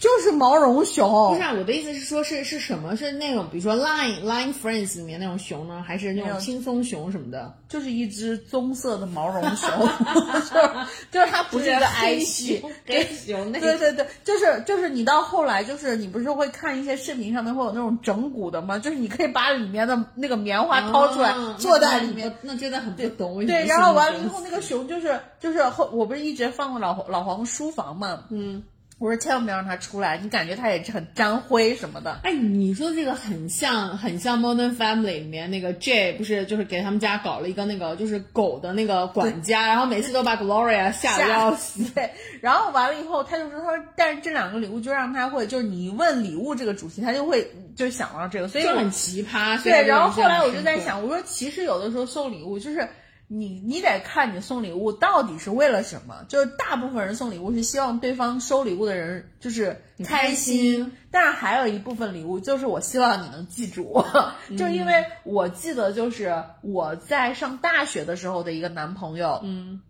[0.00, 2.96] 就是毛绒熊，不是、啊，我的意思是说，是是什么？
[2.96, 7.54] 是那种比如说 Line Line Friends 里面那种熊呢，还是那种轻松熊什么的？
[7.68, 9.68] 就是一只棕色的毛绒熊，
[10.50, 10.70] 就是
[11.12, 18.78] 就是它不是一个挨系，黑熊那对对对，就是就是你到后来就是你不是会看一些视频上面会有那种整蛊的吗？
[18.78, 22.34] 就是你可以把里面的那个棉花掏出来、哦坐在里面。
[22.40, 23.44] 那，真的很不懂。
[23.46, 28.62] 对，然后完了这个以后，那个熊就是就是后，我不是一直放在老老黄书房嘛，嗯，
[29.00, 32.20] 我说千万不要让他出来，你感觉他也是很沾灰什么的。
[32.22, 41.82] 哎，你说这个很像很像 Modern Family 里面那个 Jay，不是就是给他们家搞了一个那个就是狗的那个管家，然后每次都把 Gloria 吓得要死。
[41.94, 42.10] 对，
[42.42, 49.58] 然后完了以后，他就说，他说，但是这两个礼物就让他会，就是你一问礼物这个主题，他就会就想到这个，所以就很奇葩。
[49.62, 52.86] 对，然后后来我就在想，我说其实有的时候送礼物就是
[53.32, 69.80] 你你得看你送礼物到底是为了什么，就是大部分人送礼物是希望对方收礼物的人就是开开心但是还有一部分礼物就是我希望你能记住我，就因为我记得就是我在上大学的时候的一个男朋友，嗯，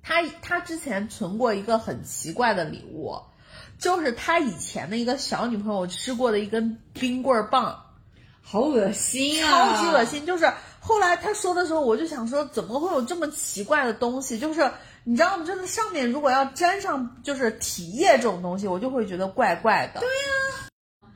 [0.00, 3.16] 他他之前存过一个很奇怪的礼物，
[3.80, 7.86] 就是他以前的一个小女朋友吃过的一根冰棍儿棒。
[8.42, 10.04] 好恶心啊，超级恶。
[10.04, 10.26] 心。
[10.26, 14.38] 就是后来他说的时候，我就想说，怎么会有这么奇怪的东西？
[14.38, 14.68] 就是
[15.04, 15.44] 你知道吗？
[15.44, 20.00] 就是上面如果要沾上就是体液这种东西，我就会觉得怪怪的。
[20.00, 21.10] 对呀、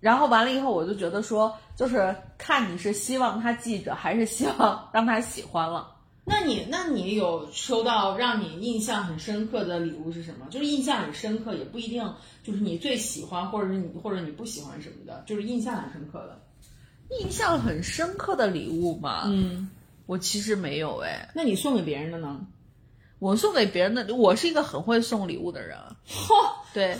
[0.00, 5.90] 然后完了以后，我就觉得说，就是看你是希望他记着，还是希望让他喜欢了。
[6.26, 10.46] 那你那你有收到让你印象很深刻的礼物是什么？
[10.50, 16.40] 就是印象很深刻，也不一定就是你最喜欢，或者是你或者你不喜欢什么的，就是印象很深刻的。
[17.10, 19.70] 印象很深刻的礼物嘛，嗯，
[20.06, 21.30] 我其实没有哎。
[21.34, 22.40] 那你送给别人的呢？
[23.20, 25.78] 我送给别人的，我是一个很会送礼物的人。
[26.74, 26.94] 对，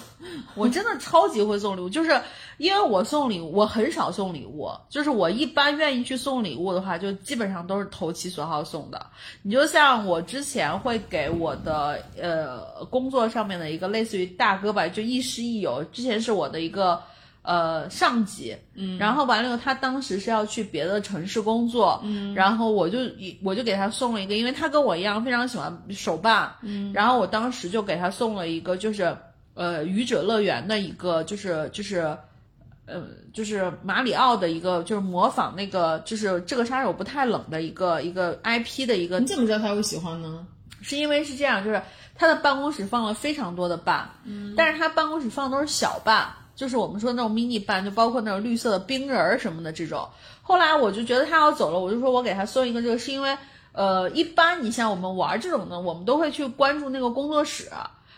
[0.55, 2.19] 我真的超级会送礼物，就是
[2.57, 9.07] 因为我送礼物，我很少送礼物，就是我一般愿意去送礼物的话，就基本上都是投其所好送的。
[9.43, 17.03] 你就像我之前会给我的呃工作上面的一个类似于大哥吧，就亦师亦友，之前是我的一个
[17.45, 22.99] 呃上级，嗯，然后完了以后，他当时是要去别的城市工作，嗯，然后我就
[23.45, 29.17] 我就给他送了一个，因为他跟我一样非常喜欢手办，嗯，然后我当时就给他送了一个，就是
[29.55, 32.17] 呃愚者乐园的一个，就是就是。
[32.87, 40.47] 呃，就是马里奥的一个，就是模仿那个，就是这个杀手不太冷的一个一个 IP 的一个你怎么知道他会喜欢呢？
[40.83, 41.81] 是因为是这样，就是
[42.15, 50.09] 他的办公室放了非常多的伴，嗯，但是他办公室放的都是小伴，就是我们说那种 mini 伴，就包括那种绿色的冰人儿什么的这种。
[50.43, 53.37] 后来我就觉得他要走了，我就说我给他送一个这个，是因为
[53.73, 57.69] 呃，一般你像我们玩这种的，我们都会去关注那个工作室。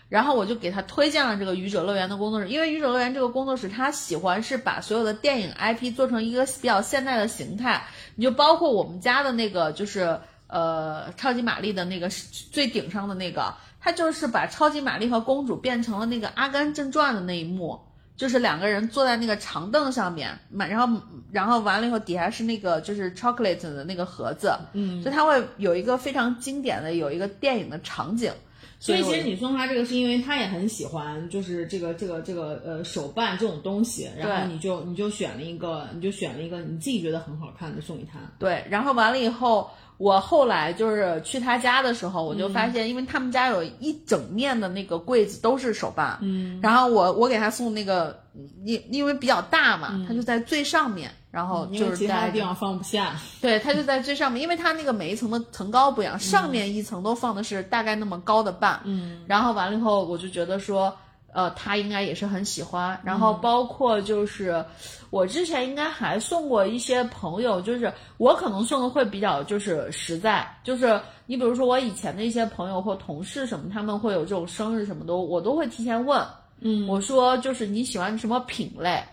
[0.09, 7.85] 然后我就给他推荐了这个愚者乐园的工作室，因为愚者乐园这个工作室他喜欢是把所有的电影 IP 做成一个比较现代的形态，
[8.15, 10.17] 你就包括我们家的那个就是
[10.47, 12.09] 呃超级玛丽的那个
[12.53, 17.81] 最顶上的那个，他就是把超级玛丽和公主变成了那个《阿甘正传》的那一幕，
[18.17, 21.01] 就是两个人坐在那个长凳上面，满然后
[21.31, 28.33] 然后完了以后底下是那个就是 chocolate 的那个盒子，嗯，就它会有一个非常经典的有一个电影的场景。
[28.79, 38.19] 所以其实你送他这个是因为他也很喜欢，就是这个这个这个呃手办这种东西，然后你就你就选了一个，你就选了一个你自己觉得很好看的送给他。
[38.39, 48.19] 对，然后完了以后，我后来就是去他家的时候，我就发现，因为他们家有一整面的那个柜子都是手办，嗯，然后我我给他送那个，
[48.65, 51.11] 因因为比较大嘛，他就在最上面。
[51.29, 60.97] 然后就是其他地方放不下，对，它就在最上面，因为它那个每一层的层高不一样，上面一层都放的是大概那么高的半，嗯，然后完了以后，我就觉得说，
[61.37, 64.65] 呃，他应该也是很喜欢，然后包括就是
[65.11, 76.19] 我之前应该还送过一些朋友，就是我可能送的会比较就是实在，就是你比如说我以前的一些朋友或同事什么，他们会有这种生日什么的，我都会提前问，
[76.61, 79.05] 嗯，我说就是你喜欢什么品类。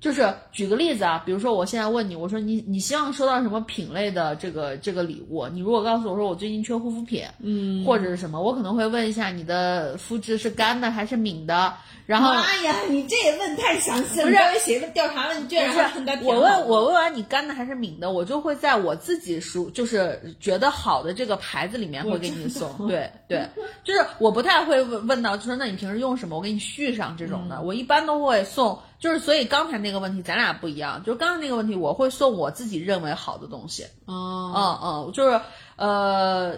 [0.00, 5.46] 就是举个例子啊，比如说我现在问你，我说你你希望收到什么品类的这个这个礼物？
[5.48, 11.74] 你如果告诉我说我最近缺护肤品，嗯，或者是什么，我可能会问一下你的肤质是干的还是敏的。
[12.06, 14.26] 然后，妈呀，你这也问太详细了。
[14.26, 22.88] 不是写个调查问卷，不是我问我问完你干的还是敏的，我就会在我自己熟就是觉得好的这个牌子里面会给你送。
[22.88, 23.46] 对对，
[23.84, 26.36] 就是我不太会问问到，就说那你平时用什么？
[26.36, 27.62] 我给你续上这种的。
[27.62, 33.84] 我一般都会送，就是所以刚才那个问题咱俩不一样，就是刚才那个问题我会送我自己认为好的东西。
[34.04, 35.40] 哦，嗯嗯，就是
[35.74, 36.54] 呃。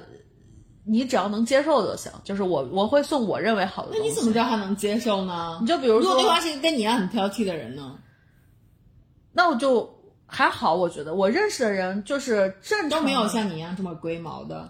[0.85, 3.91] 你只要能接受就行，就是我我会送我认为好的。
[3.93, 5.57] 那你怎么知道他能接受呢？
[5.61, 7.97] 你就比如说，如果对方是一个跟你一样很挑剔的人呢？
[9.33, 9.89] 那我就
[10.27, 14.69] 还好，我觉得我认识的人就是正都没有像你一样这么龟毛的。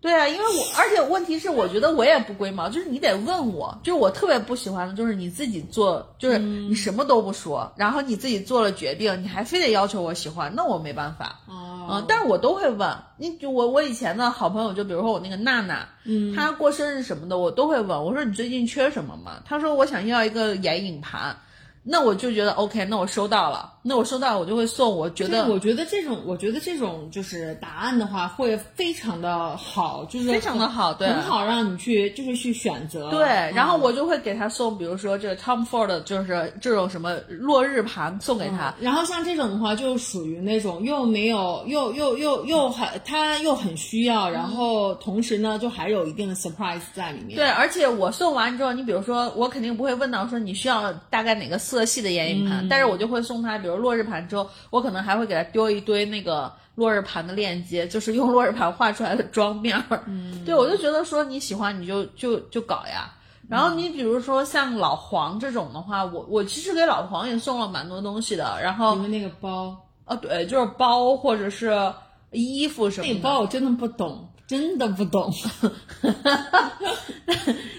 [0.00, 11.40] 对啊，因为我而且问题是，我觉得我也不龟毛，就是你得问我，就是我特别不喜欢的，就是你自己做，就是你什么都不说，然后你自己做了决定，你还非得要求我喜欢，那我没办法。
[11.46, 19.42] 哦，嗯，但是我都会问你，就我我以前的好朋友，就比如说我那个娜娜，嗯，她过生日什么的，我都会问，我说你最近缺什么吗？
[19.44, 21.36] 她说我想要一个眼影盘。
[21.82, 24.94] 那我就觉得 OK，那我收到了，那我收到我就会送。
[24.94, 33.08] 我觉得，我觉得这种，我觉得这种就是答案的话，会非常的好，就是非常的好，对，很好让你去就是去选择。
[33.10, 38.74] 对，然后我就会给他送，比如说这个 Tom Ford，就是这种什么落日盘送给他。
[38.80, 47.36] 然后像这种的话，就属于那种又没有又又又又很他又很需要，然后同时呢，就还有一定的 surprise 在里面。
[47.36, 51.58] 对，而且我送完之后，你比如说我肯定不会问到说你需要大概哪个。
[51.60, 60.02] 色系的眼影盘，但是我就会送他，比如落日盘之后，我可能还会给他丢一堆那个落日盘的链接，就是用落日盘画出来的妆面儿。
[60.06, 63.12] 嗯， 对我就觉得说你喜欢你就就就搞呀。
[63.48, 68.56] 然后你比如说像老黄这种的话，我我其实给老黄也送了蛮多东西的。
[68.62, 71.92] 然后你们那个包啊，对，就是包或者是
[72.30, 73.14] 衣服什么的。
[73.14, 74.28] 那包我真的不懂，
[74.58, 75.32] 真的不懂。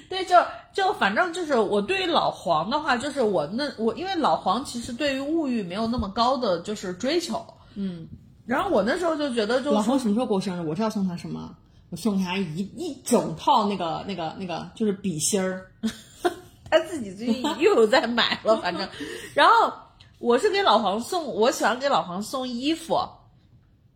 [0.09, 0.35] 对，就。
[0.73, 7.45] 就反正就是我对于老黄的话，就是我那我因为老黄其实对于物欲没有那么高的就是追求，
[7.75, 8.07] 嗯，
[8.45, 11.53] 然后我那时候就觉得，就老黄什么时候过生日，我知道送他什么，
[11.89, 15.69] 我送他一一整套那个那个那个就是笔芯儿，
[16.71, 18.87] 他自己最近又有在买了，反正，
[19.33, 19.73] 然后
[20.19, 22.97] 我是给老黄送，我喜欢给老黄送衣服，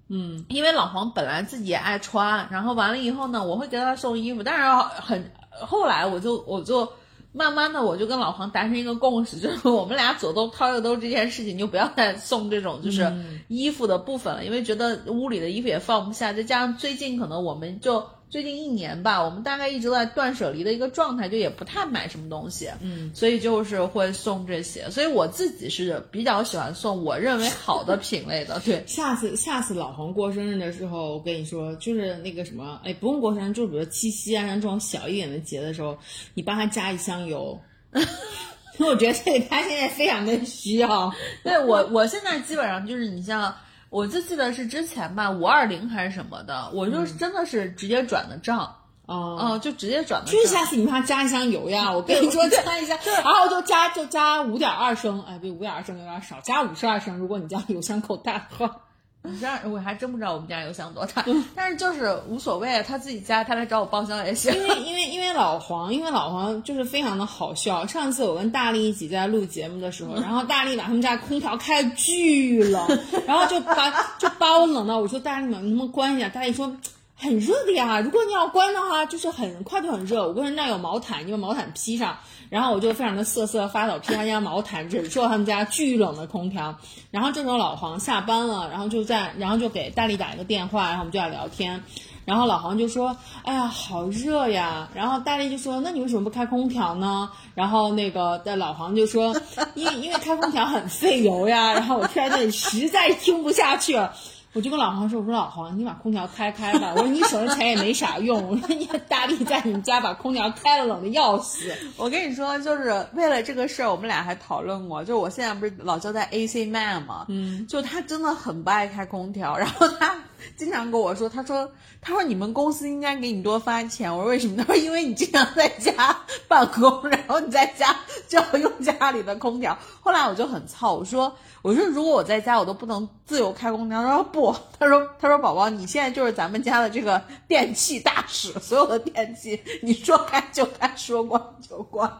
[0.08, 5.32] 嗯，因为老黄本来自己也爱穿，然后完了以后呢，我会给他送衣服，但是很。
[5.52, 6.88] 后来我就我就
[7.32, 13.10] 慢慢的我就跟老黄达成一个共识，就是我们俩左兜掏右兜这件事情就不要再送这种就是
[13.48, 18.06] 衣服的部分了，因为觉得屋里的衣服也放不下，再加上最近可能我们就。
[18.36, 24.90] 最近一年吧，我们大概一直都在断舍离的一个状态，就也不太买什么东西，嗯，所以就是会送这些。
[24.90, 28.84] 所以我自己是比较喜欢送我认为好的品类的，对。
[28.88, 35.98] 下次下次老黄过生日的时候，我跟你说，就是那个什么，哎，不用过生日，就比如七夕啊，像这种小一点的节的时候，
[36.34, 37.58] 你帮他加一箱油。
[38.80, 41.10] 我觉得这个他现在非常的需要。
[41.42, 43.56] 对我，我现在基本上就是你像，
[43.96, 48.76] 我就记得是之前吧，五二零还是什么的，我就是真的是直接转的账，
[49.06, 50.36] 哦、嗯，就直接转的账。
[50.36, 58.82] 就是下次你帮他加一箱油呀， 我跟你说加一箱，然后就加就加五点二升，哎，比，五点二升有点少，加五十二升，如果你家油箱够大的话。
[59.28, 64.54] 你知道我还真不知道我们家邮箱多大，但是就是无所谓，他自己家他来找我报销也行。
[64.54, 67.86] 因为因为因为老黄，因为老黄就是非常的好笑。
[67.86, 76.30] 上次我跟大力一起在录节目的时候， 然后大力把他们家空调开得巨冷，然后就把就把我冷到，我说大力，你能不能关一下？
[76.30, 76.76] 大力说。
[77.18, 80.28] 很热的呀，如果你要关的话，就是很快就很热。
[80.28, 82.18] 我跟人家有毛毯，你把毛毯披上，
[82.56, 86.74] 然后我就非常的瑟瑟发抖，披上家毛毯，忍受他们家巨冷的空调。
[87.12, 91.84] 然后这时候老黄下班了，然后就在，然后就给大力打一个电话，然后我们就在聊天。
[92.24, 99.36] 然后老黄就说：“哎呀，好热呀！”然后大力就说：“那你为什么不开空调呢？”然后那个的老黄就说
[99.76, 104.16] ：“因为因为开空调很费油呀。”然后我听在这里实在听不下去了。
[104.56, 106.94] 我就跟老黄说：“我说老黄，你把空调开开吧。
[106.96, 108.42] 我说你省着钱也没啥用。
[108.48, 111.76] 我说你大力在你们家把空调开了，冷的要死。
[111.98, 115.02] 我跟你说，就是为了这个事儿，我们俩还讨论过。
[115.04, 120.16] 就是我现在不是老交代 AC man 嘛，嗯，就他真的很不爱开空调，然后他
[120.58, 121.72] 经常跟我说，他说
[122.02, 124.16] 他说你们公司应该给你多发钱。
[124.16, 124.58] 我说为什么？
[124.58, 126.18] 他说因为你经常在家
[126.48, 127.96] 办公，然后你在家
[128.28, 129.78] 就要用家里的空调。
[130.02, 142.12] 后来我就很操，我说我说如果我在家我都不能自由开空调，他说不，他说他说宝宝你现在就是咱们家的这个电器大使，所有的电器你说开就开，说关就关。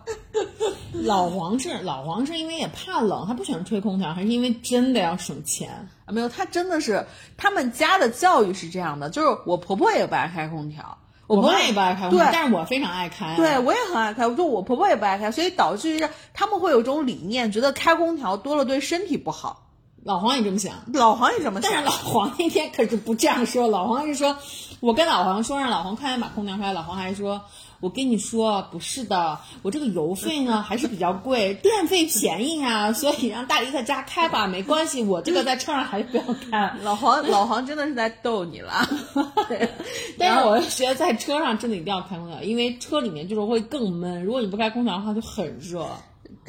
[0.92, 5.88] 老黄是老黄是因为也怕冷，他不喜欢吹空调，还是因为真的要省钱？
[6.06, 13.36] 啊，没有，他真的是他们家的教育是这样的，就是我婆婆也不爱开空调，我妈也不爱开空调，对但是我非常爱开。
[13.36, 16.04] 对，我也很爱开，我说我婆婆也不爱开，所以导致于
[16.34, 19.64] 他们会有一种理念，觉得开空调多了对身体不好。
[20.04, 20.72] 老黄也这么想。
[20.94, 24.38] 老黄也这么想但是，老黄那天可是不这样说，老黄是说，
[24.80, 27.42] 我跟老黄说让老黄快点把空调开，老黄还说，
[27.80, 36.74] 我跟你说不是的，我这个油费呢 还是比较贵，电费便宜啊， 所以让大姨在家开吧，没关系，我这个在车上还是不要开。
[36.84, 38.88] 老黄老黄真的是在逗你了。
[39.48, 39.70] 对，
[40.18, 45.88] 但是我觉得在车上真的一定要开空调，因为车里面就是会更闷，如果你不开空调的话就很热。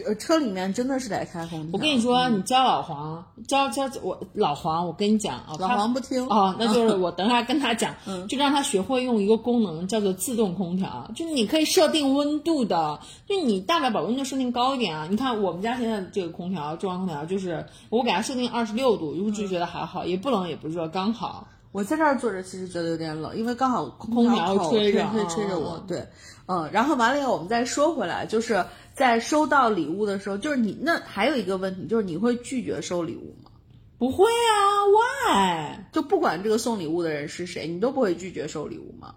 [0.05, 1.71] 呃，车里面真的是得开空调。
[1.73, 7.95] 我跟你说，你教老黄，教教我老黄，我跟你讲啊，老黄不听哦，那就是 我等下跟他讲，
[8.29, 15.07] 就让他学会用一个功能叫做自动空调，就是你可以设定温度的，就你大不了把温度设定高一点啊。
[15.11, 21.47] 你看我们家现在这个空调，中央空调就是我给它设定二十六度，就就觉得还好，也不冷也不热，刚好。
[21.73, 25.85] 我在这儿坐着，其实觉得有点冷，因为刚好空空调吹着吹吹着我嗯。
[25.87, 26.07] 对，
[26.47, 28.65] 嗯，然后完了以后，我们再说回来，就是
[28.97, 33.51] 在收到礼物的时候，就是你那还有一个问题，就是你会拒绝收礼物吗？
[33.99, 34.57] 不会啊
[34.91, 35.79] ，why？
[35.93, 39.15] 就不管这个送礼物的人是谁，你都不会拒绝收礼物吗？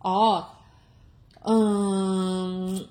[0.00, 0.44] 哦，
[1.44, 2.86] 嗯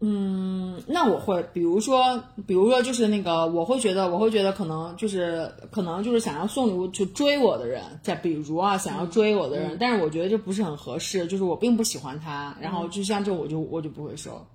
[0.00, 14.46] 嗯，那我会，比如说，比如说，就是那个，我会觉得，我会觉得可能就是可能就是想要送礼物去追我的人，再比如啊，想要追我的人，但是我觉得这不是很合适，就是我并不喜欢他，然后就像这我就我就不会收。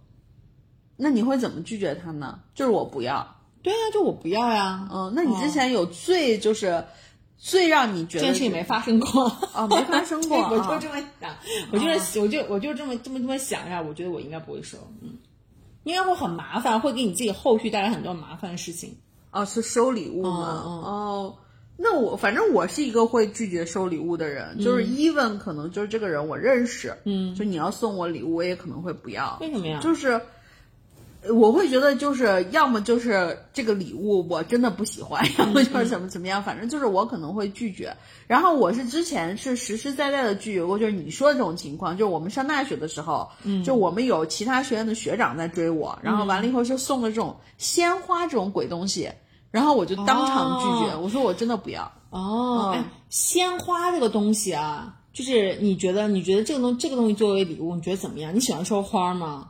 [1.02, 2.40] 那你会怎么拒绝他呢？
[2.54, 3.36] 就是我不要。
[3.64, 4.88] 对呀、就我不要呀。
[4.92, 6.84] 嗯，那你之前有最就是
[7.38, 11.32] 最让你觉得这件事情没发生过啊 没发生过 我啊就这么想，
[11.72, 15.18] 我就是我就我就这么这么这么想一下，我觉得我应该不会收，嗯，
[15.84, 18.96] 应该会很麻烦，会给你自己后续带来很多麻烦的事情。
[19.32, 20.64] 哦，是收礼物吗？
[20.66, 21.36] 哦，
[21.76, 29.38] 那我反正我是一个会拒绝收礼物的人，就是 even 可能就是这个人我认识，嗯，就你要送我礼物，我也可能会不要。
[29.42, 29.80] 为什么呀？
[29.82, 30.22] 就是呃
[31.34, 37.94] 我会觉得就是要么就是这个礼物我真的不喜欢， 要么就是怎么怎么样，反正就是我可能会拒绝。
[38.26, 49.12] 然后我是之前是实实在在的拒绝过，就是你说的这种情况，就是我们上大学的时候，嗯，就我们有其他学院的学长在追我，然后完了以后就送了这种鲜花这种鬼东西，
[49.52, 51.92] 然后我就当场拒绝，哦我说我真的不要。
[52.12, 52.76] 哦，
[53.10, 58.34] 鲜花这个东西啊，就是你觉得你觉得这个东这个东西作为礼物，你觉得怎么样？
[58.34, 59.50] 你喜欢收花吗？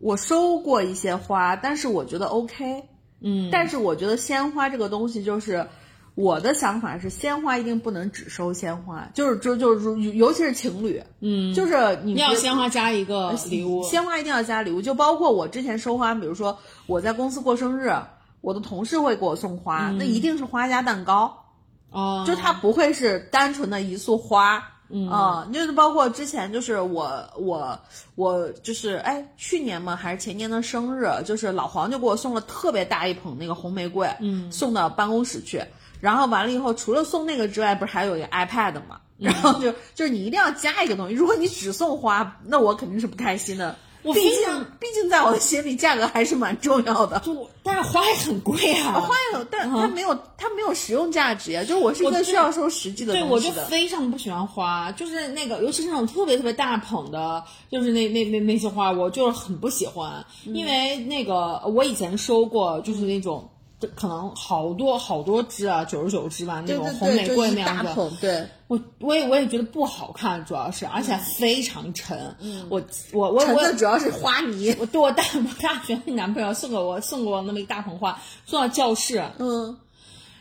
[0.00, 2.84] 我收过一些花，但是我觉得 OK。
[3.22, 5.66] 嗯，但是我觉得鲜花这个东西就是，
[6.14, 17.94] 我的想法是，鲜花一定不能只收鲜花，就是就就是尤其是情侣，嗯，就是你你要鲜花加一个礼物，鲜花一定要加礼物，就包括我之前收花，比如说我在公司过生日，
[18.40, 21.44] 我的同事会给我送花，那一定是花加蛋糕，
[21.90, 24.66] 哦，就它不会是单纯的一束花。
[24.90, 25.08] 嗯。
[25.08, 27.78] 啊、就是包括之前就是我我
[28.14, 35.62] 我就是哎去年嘛还是前年的生日，就是老黄就给我送了特别大一捧那个红玫瑰，嗯，送到办公室去，
[36.00, 43.74] 然后完了以后除了送那个之外，不是还有一个 iPad 嘛，然后就就是你一定要加一个东西，如果你只送花，那我肯定是不开心的。
[44.02, 47.18] 我毕竟毕竟在我的心里，价格还是蛮重要的。
[47.20, 51.62] 就但是花也很贵啊，花也有，但它没有，它没有实用价值呀。
[51.62, 53.50] 就是我是一个需要收实际的对，我就。
[53.68, 63.48] 非常不喜欢花，就是那个，尤其是那种特别特别大捧的，就是那那那那些花，我就是很不喜欢，嗯因为那个我以前收过，就是那种。
[63.80, 68.46] 就可能好多好多支啊，九十九支吧，那对对种红玫瑰那样的，大捧，对。
[68.68, 72.36] 我我也我也觉得不好看，主要是而且非常沉。
[72.40, 72.80] 嗯，我
[73.12, 74.72] 我我沉我的主要是花泥。
[74.78, 79.76] 我对我大 我大学那男朋友送给我送给我那么一大捧花，送到教室，嗯，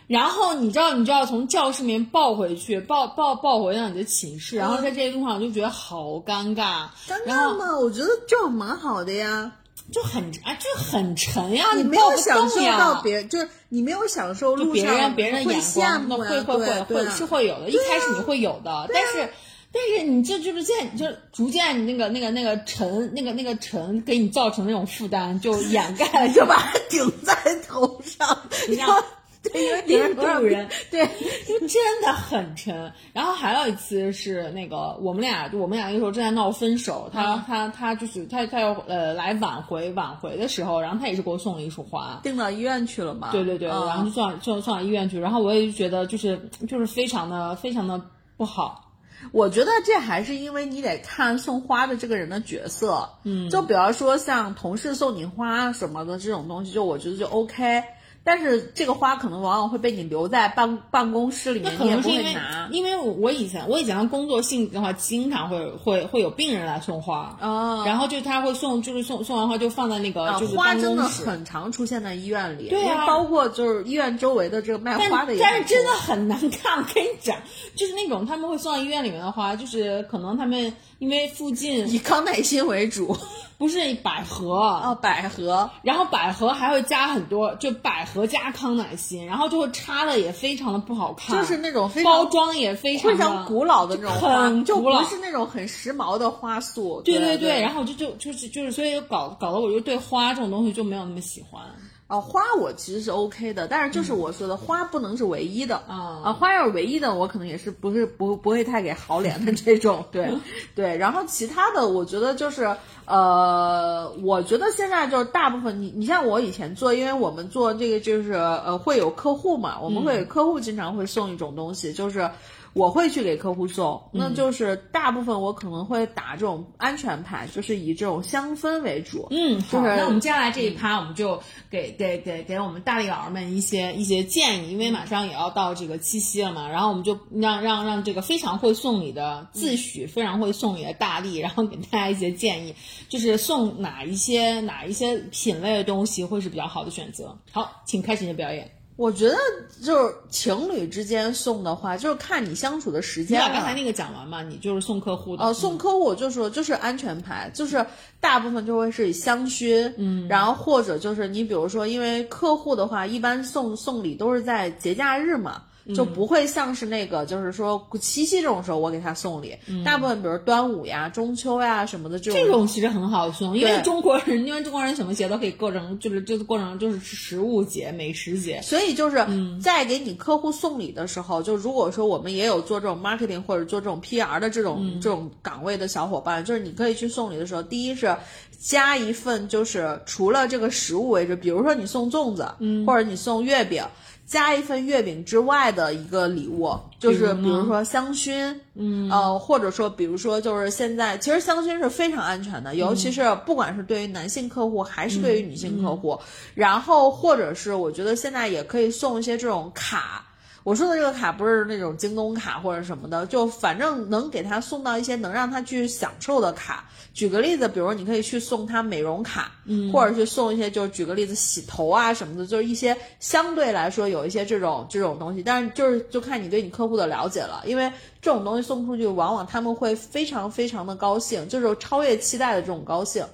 [0.06, 7.80] 然后你知道，你知道从教室里面抱回去，抱抱抱回到你的寝室，然后在这一路上我就觉得好尴尬，尴尬吗？
[7.82, 9.52] 我觉得这样蛮好的呀。
[9.92, 12.78] 就很啊，就很沉呀，你没抱不有享受动呀。
[12.80, 19.30] 到别，就是你没有享受就别路上人别人的眼光，那慕会会会会是会有的，一开始你会有的，但是。
[19.72, 27.36] 但是你这就是现在，就是逐渐你那个那个那个沉，那个那个沉给你造成那种负担，就掩盖了， 就把它顶在
[27.68, 29.04] 头上，你让然后
[29.54, 31.06] 对，因为顶着印头上度人 对，
[31.48, 32.92] 就真的很沉。
[33.14, 42.20] 然后还有一次是那个我们俩，我们俩那个时候正在闹分手，他、嗯他他就是他他要呃来挽回挽回的时候，然后他也是给我送了一束花。
[42.22, 43.32] 订到医院去了嘛？
[43.32, 46.38] 对对对，嗯然后就送送送到医院去，然后我也觉得就是
[46.68, 48.02] 就是非常的非常的
[48.36, 48.86] 不好。
[49.34, 57.84] 我觉得这还是因为你得看送花的这个人的角色，嗯，就比方说像同事送你花什么的这种东西，就我觉得就 OK。
[58.24, 62.70] 但是这个花可能往往会被你留在办办公室里面，你也不可能是因为会拿。
[62.72, 71.26] 因为我以前我以前的工作性质的话，经常会会会有病人来送花，哦然后就他会送就是送送完花就放在那个啊，就是花真的办公室。
[71.26, 77.38] 很常出现在医院里，对啊包括就是医院周围的这个卖花的但是真的很难看，我跟你讲，
[77.76, 83.18] 就是那种他们会送到医院里面的花，就是可能他们因为附近以康乃馨为主
[83.60, 97.02] 不是百合，哦，百合然后百合还会加很多，就百合加康乃馨，然后就会插的也非常的不好看，就是那种非常包装也非常非常古老的那种花，就不是那种很时髦的花束。
[97.02, 101.62] 对对对，然后就就就是就是，所以就搞搞得我就对花这种东西就没有那么喜欢。
[102.08, 110.28] 啊，花我其实是 OK 的，但是就是我说的，花不能是唯一的啊啊，花要是唯一的，我可能也是不是不不会太给好脸的这种，对
[110.74, 110.98] 对。
[110.98, 112.76] 然后其他的，我觉得就是
[113.10, 122.30] 呃，我觉得现在就是大部分你你像我以前做，因为我们做这个就是呃会有客户嘛，我们会有客户经常会送一种东西，就是。
[122.74, 129.28] 我会去给客户送，那就是大部分我可能会打这种安全牌，就是以这种香氛为主。
[129.32, 142.76] 嗯，好，就是那我们接下来这一趴，我们就给给给给我们大力佬们一些一些建议，因为马上也要到这个七夕了嘛，然后我们就让让让这个非常会送礼的自诩非常会送礼的大力，然后给大家一些建议，
[143.08, 147.38] 就是送哪一些哪一些品类的东西会是比较好的选择。
[147.52, 148.70] 好，请开始你的表演。
[149.00, 149.36] 我觉得
[149.82, 155.44] 就是情侣之间送的话，就是看你相处的时你间刚才那个讲完嘛，你就是送客户的。
[155.46, 157.86] 呃，送客户我就说就是安全牌，就是
[158.20, 165.64] 大部分就会是以香薰，嗯，然后或者就是你比如说，因为客户的话，一般送送礼都是在节假日嘛。
[165.96, 178.62] 就不会像是那个，就是说七夕这种时候我给他送礼，大部分比如端午呀、中秋呀什么的这种，这种其实很好送，因为中国人， 因为中国人什么节都可以过成，就是就是过成就是食物节、美食节。
[178.62, 179.26] 所以就是
[179.62, 188.16] 在给你客户送礼的时候，就如果说我们也有做这种 marketing 或者做这种 PR 的这种、这种岗位的小伙伴，就是你可以去送礼的时候，第一是
[188.60, 193.84] 加一份就是除了这个食物为主，比如说你送粽子，嗯，或者你送月饼。
[194.30, 206.20] 加一份月饼之外的一个礼物，就是比如说香薰，嗯，呃，或者说比如说就是现在，其实香薰是非常安全的，尤其是不管是对于男性客户还是对于女性客户，
[206.54, 210.24] 然后或者是我觉得现在也可以送一些这种卡。
[210.70, 216.88] 我说的这个卡不是那种京东卡或者什么的，就反正能给他送到一些能让他去享受的卡。
[217.12, 227.92] 举个例子，比如你可以去送他美容卡，嗯，或者去送一些，就是举个例子，洗头啊什么的，就是一些相对来说有一些这种这种东西，但是就是就看你对你客户的了解了，因为
[228.22, 233.26] 这种东西送出去，往往他们会非常非常的高兴，就是超越期待的这种高兴，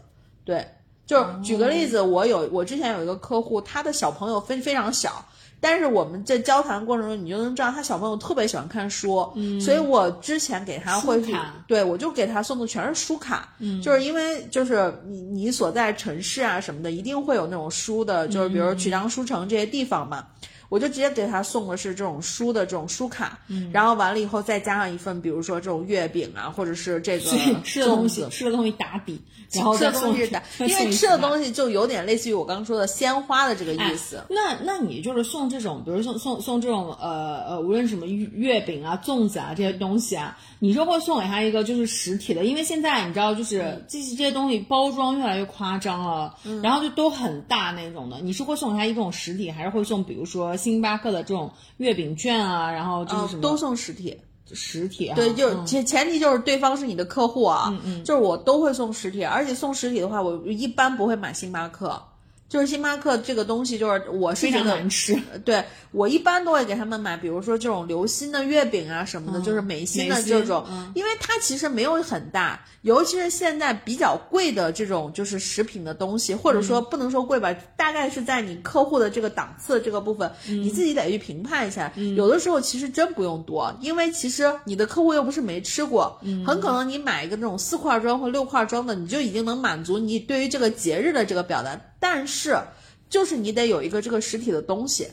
[0.45, 0.65] 对。
[1.05, 5.23] 就是举个例子，我有我之前有一个客户，他的小朋友非非常小，
[5.59, 11.21] 但是我们在交谈过程中，你就能知道他小朋友特别喜欢看书，嗯，所以我之前给他会
[11.67, 20.25] 对我就给他送的全是书卡，嗯，就是因为就是你你所在城市啊什么的，一定会有那种书的，就是比如曲江书城这些地方嘛。
[20.69, 27.29] 我就直接给他送的是这种书的这种书卡，嗯，然后完了以后再加上一份，比如说这种月饼啊，或者是这个
[27.63, 29.21] 吃的东西吃的东西打底，
[29.53, 34.23] 然后吃的东西打， 因为吃的东西就有点类似于我刚刚说的鲜花的这个意思。
[34.29, 54.17] 那那你就是送这种，比如送送送这种呃呃，无论什么月月饼啊、粽子啊这些东西啊，你是会送给他一个就是实体的，因为现在你知道就是这些这些东西包装越来越夸张了，然后就都很大那种的，你是会送给他一种实体，还是会送比如说星巴克的这种月饼券啊，然后就是什么、嗯都送实体，
[54.53, 55.15] 实体啊？
[55.15, 58.03] 对，就是嗯前前提就是对方是你的客户啊，嗯嗯。
[58.03, 62.01] 就是我都会送实体，而且送实体的话，我一般不会买星巴克，
[62.47, 65.15] 就是星巴克这个东西，就是我是非常觉得难吃。
[65.43, 81.91] 对我一般都会给他们买，比如说这种流心的月饼啊什么的，就是美心的这种，嗯因为它其实没有很大，尤其是现在比较贵的这种就是食品的东西，或者说不能说贵吧，大概是在你客户的这个档次这个部分，你自己得去评判一下。
[82.15, 92.59] 有的时候其实真不用多，因为其实你的客户又不是没吃过，很可能你买一个那种四块装或六块装的，你就已经能满足你对于这个节日的这个表达，但是。
[93.07, 95.07] 就是你得有一个这个实体的东西，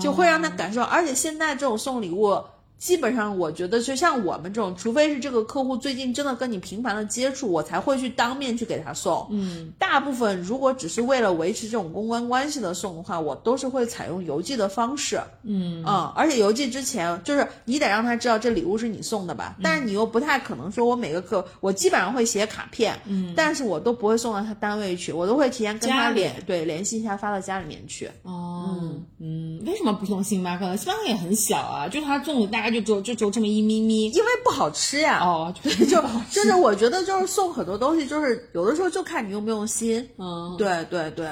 [0.00, 0.82] 就会让他感受。
[0.82, 2.38] 而且现在这种送礼物，
[2.80, 9.28] 基本上我觉得就像我们这种，除非是这个客户最近真的跟你频繁的接触，我才会去当面去给他送。
[9.30, 15.20] 嗯，大部分如果只是为了维持这种公关关系的送的话，我都是会采用邮寄的方式。
[15.44, 15.84] 嗯
[16.16, 28.10] 而且邮寄之前就是你得让他知道这礼物是你送的吧，但是你又不太可能说我每个客，我基本上会写卡片，嗯，但是我都不会送到他单位去，我都会提前跟他联对联系一下，发到家里面去。
[28.22, 28.78] 哦，
[29.18, 30.78] 嗯，为什么不送星巴克呢？
[30.78, 34.10] 星巴克也很小啊，就他送的大概就只有就只有这么一咪咪。
[34.10, 35.20] 因为不好吃呀。
[35.22, 40.08] 哦，就就就是我觉得就是送很多东西，就是有的时候就看你用不用心。
[40.18, 41.28] 嗯，对对对，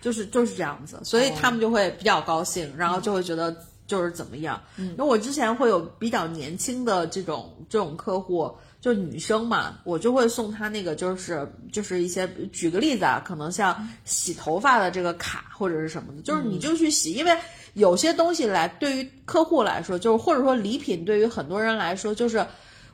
[0.00, 4.60] 就是就是这样子，所以他们就会比较高兴，然后就会觉得就是怎么样。
[4.76, 8.50] 嗯，因为我之前会有比较年轻的这种这种客户。
[8.82, 17.30] 就女生嘛，我就会送她那个，就是就是一些，举个例子啊，可能像洗头发的这个卡或者是什么的，就是你就去洗，因为
[17.74, 22.44] 有些东西来对于客户来说，就是或者说礼品对于很多人来说，就是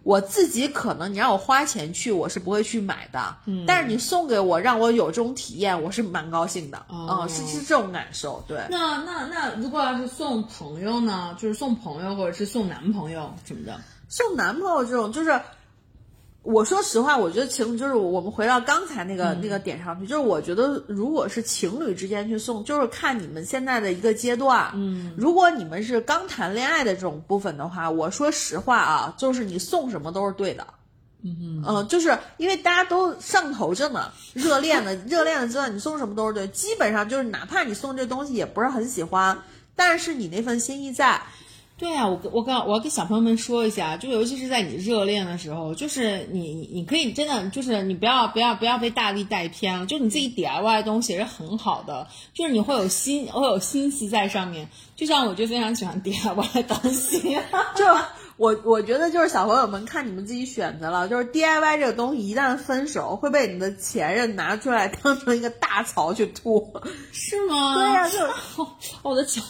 [0.05, 7.19] 我自己可能你让我花钱去，我是不会去买的，嗯，但是你送给我，让我有这种体验，我是蛮高兴的，哦。
[7.23, 8.61] 嗯，是是这种感受，对。
[8.71, 15.39] 那那那如果要是送朋友呢，就是送朋友或者是送男朋友什么的，送男朋友这种，就是
[16.51, 24.71] 我说实话，我觉得情就是我们回到刚才那个、那个点上去，就是我觉得如果是情侣之间去送，就是看你们现在的一个阶段。
[24.75, 30.67] 嗯，如果你们是刚谈恋爱的这种部分的话，我说实话啊，就是你送什么都是对的。
[31.23, 39.39] 嗯嗯，就是因为大家都上头着呢，热恋的热恋的阶段，你送什么都是对，基本上就是哪怕你送这东西也不是很喜欢，
[39.77, 41.21] 但是你那份心意在。
[41.79, 54.69] 对啊，我跟我跟我要跟小朋友们说一下，就尤其是在你热恋的时候，就是你你你可以真的就是你不要不要不要被大力带偏了，就你自己 DIY 的东西是很好的，就是你会有心会有心思在上面。
[54.97, 57.39] 就像我就非常喜欢 DIY 的东西，
[57.77, 57.85] 就
[58.37, 66.73] 我我觉得就是小朋友们看你们自己选择了，就是 DIY 这个东西一旦分手会被你的前任拿出来当成一个大槽去吐。
[67.13, 67.77] 是吗？
[67.77, 68.19] 对呀、就
[69.09, 69.41] 我的脚。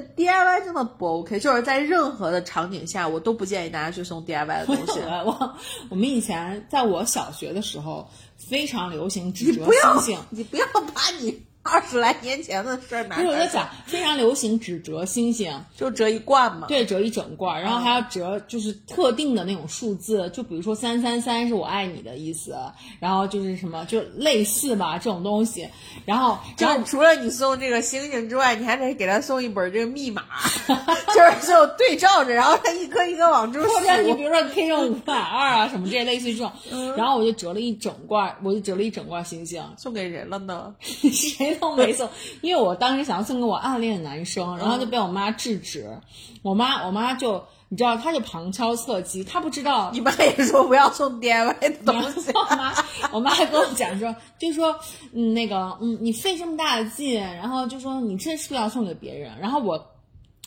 [0.00, 5.00] 对 DIY 真的不 OK，就是在任何的场景下，我都不建议大家去送 DIY 的 东西。
[5.00, 5.54] 我我
[5.90, 10.80] 我们以前在我小学的时候非常流行纸折星星，你不要把
[11.20, 11.40] 你
[11.72, 16.66] 二十来年前的事儿拿不是我在讲出来讲，非常流行只折星星，就折一罐嘛。
[16.66, 22.54] 对，折一整罐儿，然后还要折就是特定的那种数字，就比如说三三三是我爱你的意思，
[23.00, 25.66] 然后就是什么就类似吧这种东西，
[26.04, 30.22] 然后然后就是除了你送这个星星之外，你还得给他送一本这个密码，
[30.68, 34.24] 就是就对照着，然后他一颗一颗往出或者你比。
[34.24, 40.74] 如说你可以用五百二啊什么这些类似于这种，嗯然后我就折了一整罐儿，我就折了一整罐儿星星，送给人了呢？
[40.80, 42.08] 谁谁都没送，
[42.42, 45.98] 因为我当时想要送给我暗恋的男生，然后就被我妈制止。
[46.42, 52.30] 我妈我妈就你知道，她就旁敲侧击，她不知道你妈也说不要送 DIY 的东西。
[52.34, 52.74] 我妈，
[53.12, 54.74] 我妈还跟我讲说，就说，
[55.12, 59.32] 嗯，那个，嗯，你费这么大的劲，然后就说你这是不是要送给别人？
[59.40, 59.93] 然后我，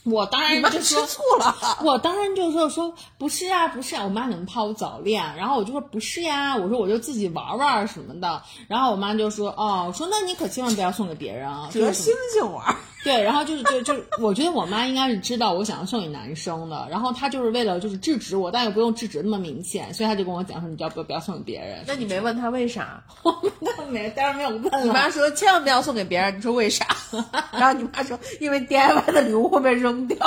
[0.09, 12.75] 我当然就说，醋了， 我当然就说说不是啊，不是啊，我妈怎么怕我早恋，然后我就说不是呀，我说我就自己玩玩什么的，然后我妈就说哦，我说那你可千万不要送给别人啊，就是什么和星星玩。
[13.07, 21.85] 对，然后就是就就，我觉得我妈应该是知道我想要送给男生的，然后她就是为了就是制止我，但又不用制止那么明显，所以她就跟我讲说，你不要不要送给别人。
[21.87, 23.01] 那你没问她为啥？
[23.61, 24.83] 那没，当然没有问了。
[24.83, 26.85] 你妈说千万不要送给别人，你说为啥？
[27.53, 30.17] 然后你妈说因为 DIY 的礼物会被扔掉。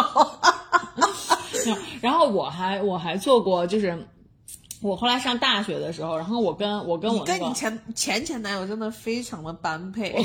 [2.01, 3.95] 然后我还我还做过，就是
[4.83, 10.25] 我后来上大学的时候，然后我跟我跟我那个你跟你前前前男友真的非常的般配。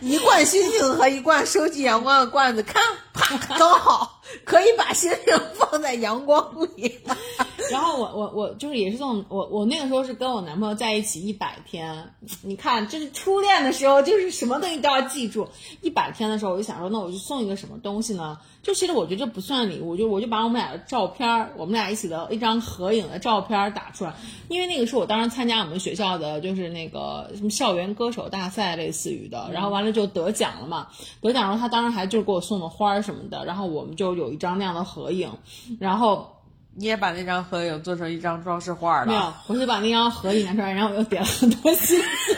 [0.00, 2.82] 一罐星星和一罐收集阳光的罐子，看，
[3.14, 6.98] 啪，刚好可以把星星放在阳光里。
[7.70, 15.48] 然后我我我就是也是这种，我我那个时候是跟我男朋友在一起一百天，你看这是初恋的时候，就是什么东西都要记住。
[15.80, 18.38] 一百天的时候，我就想说，那我就送一个什么东西呢？
[18.62, 24.14] 就其实我觉得这不算礼物，就我就把我们俩的照片儿，我们俩一起的一张合影的照片打出来，
[24.48, 30.88] 因为那个是我当时参加我们学校的，就是那个什么校园歌手大赛类似于的，然后完了就得奖了嘛，
[31.20, 35.30] 得奖了他当时还就是给我送的花什么的，然后我们就有一张那样的合影，
[35.78, 36.32] 然后。
[36.78, 42.34] 你也把那张合影做成一张装饰画没有了？，我就把那张合影拿出来，然后我又点了很多心思。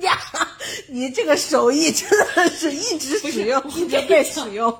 [0.00, 0.18] 呀，
[0.88, 4.76] 你这个手艺真的是一直使用，一直被使用。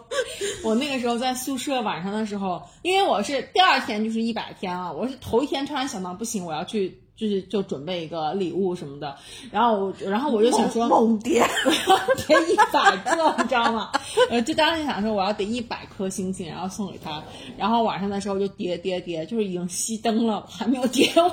[0.65, 9.17] 我那个时候在宿舍晚上的时候，因为我是第二天就是一百天了，我是头一天突然想到不行，我要去就是就准备一个礼物什么的，
[9.51, 10.89] 然后我然后我就想说。
[10.89, 13.91] 猛点，我要叠一百个，你知道吗？
[14.31, 17.21] 呃，就当时想说我要叠一百颗星星，然后送给他。
[17.57, 21.33] 然后晚上的时候就叠叠叠，就是已经熄灯了，我还没有叠完。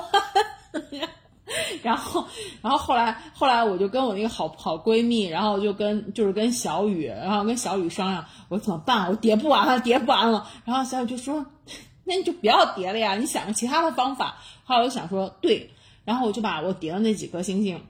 [1.82, 2.26] 然后，
[2.60, 9.08] 然后后来，后来我就跟我那个好好闺蜜，然后就跟就是跟小雨，然后跟小雨商量，我说怎么办？
[9.08, 10.48] 我叠不完了，叠不完了。
[10.64, 11.46] 然后小雨就说，
[12.06, 14.38] 那你就不要叠了呀，你想个其他的方法。
[14.64, 15.70] 后来我想说，对，
[16.04, 17.82] 然后我就把我叠的那几颗星星。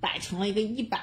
[0.00, 0.98] 摆成了一个一百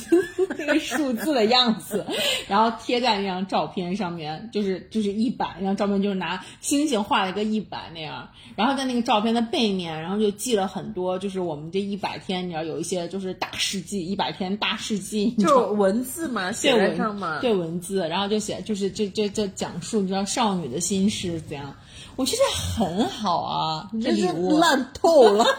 [0.58, 2.04] 那个数字的样子，
[2.46, 17.38] 然后贴在那张照片上面，就是就是一百那张照片，就是拿星星画了一个一百那样，然后在那个照片的背面，然后就记了很多，就是我们这一百天，你知道有一些就是大事记，一百天大事记，就是文字嘛，写文在上嘛。
[17.40, 21.74] 对文字，然后就写就是这这这讲述你知道少女的心事怎样，
[22.16, 25.44] 我觉得很好啊，礼物烂透了。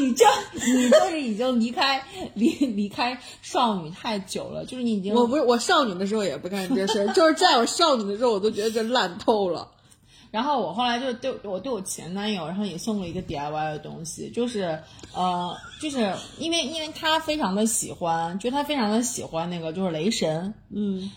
[0.00, 0.24] 你这
[0.54, 2.02] 你就是已经离开
[2.34, 9.70] 离离开少女太久了，就是你已经 我不是我少女的时候也不干这事儿，就是在我少女的时候，我都觉得这烂透了。
[10.30, 14.80] 然后我后来就对我对我前男友，然后也送了一个 DIY 的东西，就是
[15.14, 21.08] 呃，就是因为因为他非常的喜欢，就他非常的喜欢那个就是雷神，嗯，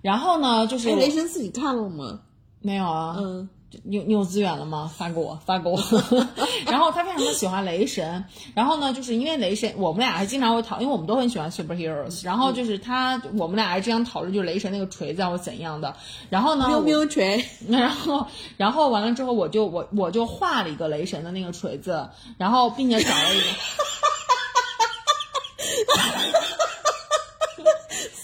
[0.00, 2.20] 然后呢就是哎，雷神自己看了吗？
[2.62, 3.46] 没有啊，嗯，
[3.84, 4.90] 你有你有资源了吗？
[4.96, 5.78] 发给我，发给我。
[6.66, 12.24] 然后他非常的喜欢雷神，然后呢，就是因为雷神，我们俩还经常会讨，因为我们都很喜欢 superheroes。
[12.24, 15.94] 然后就是他，我们俩还经常讨论，就是雷神那个锤子啊或怎样的。
[16.30, 22.08] 然后呢，喵我喵锤，然后，然后完了之后，我就我我就画了一个雷神的那个锤子，
[22.38, 23.46] 然后并且找了一个，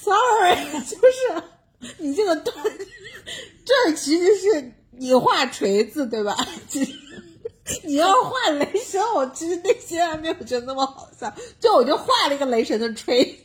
[0.00, 1.42] sorry，就是
[1.98, 2.56] 你这个段，
[3.64, 6.36] 这儿其实是你画锤子对吧？
[7.84, 13.24] 你要画雷神，我其实内心还没有觉得那么好笑，就我就画了一个雷神的锤。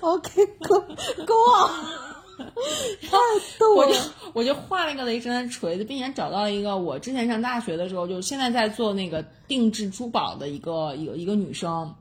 [0.00, 0.80] OK，go
[1.26, 1.68] go on，
[3.02, 3.18] 太
[3.58, 4.14] 逗我就了。
[4.32, 11.92] 我就画了一个雷神的锤子，并且找到了一个我之前上大学的时候，就是现在在做那个定制珠宝的一个一个一个女生。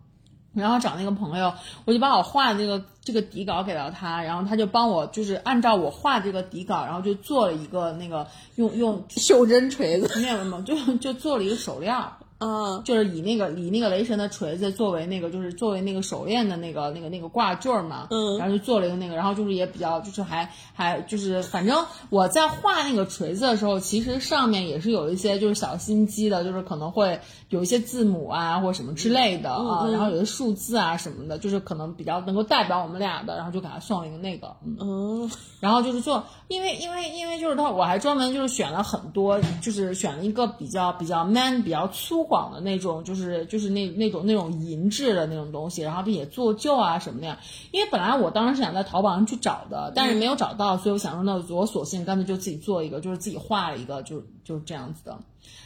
[0.53, 1.53] 然后找那个朋友，
[1.85, 12.13] 我就把我画的这个这个底稿给到他，然后他就帮我就是按照我画这个底稿，然后就做了一个那个用用袖珍锤子，没有没有，就就做了一个手链儿。
[12.39, 27.21] 啊，就是以那个以那个雷神的锤子作为那个就是作为那个手链的那个那个那个挂坠儿嘛，嗯然后就做了一个那个，然后就是也比较就是还还就是反正我在画那个锤子的时候，其实上面也是有一些就是小心机的，就是可能会
[27.53, 34.75] 有一些字母啊或什么之类的啊，然后有些数字啊什么的，就是可能比较能够代表我们俩的，然后就给他送了一个那个，嗯。
[34.81, 47.37] 嗯，然后就是做，因为因为因为就是他，我还专门就是选了很多，就是选了一个比较比较 man、比较粗犷的那种，就是就是那那种那种银质的那种东西，然后并且做旧啊什么的呀。
[47.71, 55.15] 因为本来我当时是想在淘宝上去找的，但是没有找到，所以我想说，那我索性干脆就自己做一个，就是自己画了一个，就就是这样子的。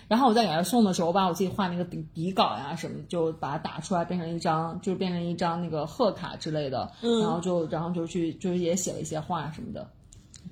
[0.07, 6.91] 然后我在给他送的时候，我把我自己画那个底底稿呀什么，就把它打出来，变成一张，就是变成一张那个贺卡之类的。
[7.01, 9.89] 嗯然后就然后就去就是也写了一些话什么的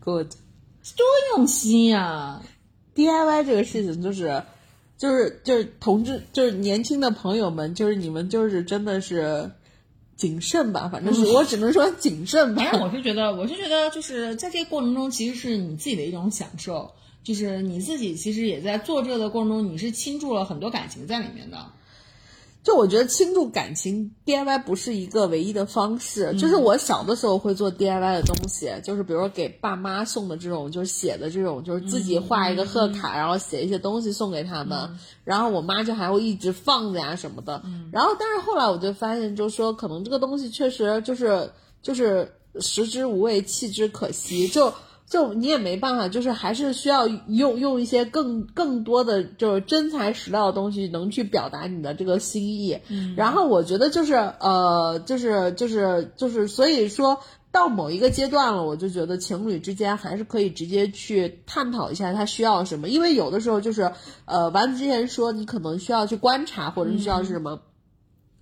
[0.03, 0.28] ，good。
[0.95, 1.05] 多
[1.36, 2.41] 用心呀、
[2.93, 4.43] DIY 这个事情就是，
[4.97, 9.49] 就是就是同志，就是年轻的朋友们，就是你们就是真的是
[10.15, 12.61] 谨慎吧，反正是我只能说谨慎吧。
[12.63, 16.93] 反正我是觉得，我是觉得，就是在这个过程中，其实是你自己的一种享受，
[17.26, 21.57] 就是你自己其实也在做这个的过程中，你是倾注了很多感情在里面的。
[22.63, 26.36] 就我觉得倾注感情，DIY 不是一个唯一的方式。
[26.38, 37.61] 就是我小的时候会做 DIY 的东西，就是比如说给爸妈送的这种，就是写的这种，就是自己画一个贺卡，然后写一些东西送给他们，然后我妈就还会一直放着呀什么的。
[37.91, 41.51] 然后，但是后来我就发现，就是说可能这个东西确实就是
[41.84, 44.71] 就是食之无味，弃之可惜，就。
[45.08, 52.80] 就你也没办法，就是还是需要用用一些更更多的就是真材实料的东西，能去表达你的这个心意。
[53.16, 57.20] 然后我觉得就是呃，就是就是就是，所以说
[57.51, 63.91] 到某一个阶段了，我就觉得情侣之间还是可以直接去探讨一下他需要什么，因为有的时候就是
[64.26, 67.62] 呃，丸子之前说你可能需要去观察，或者是需要是什么。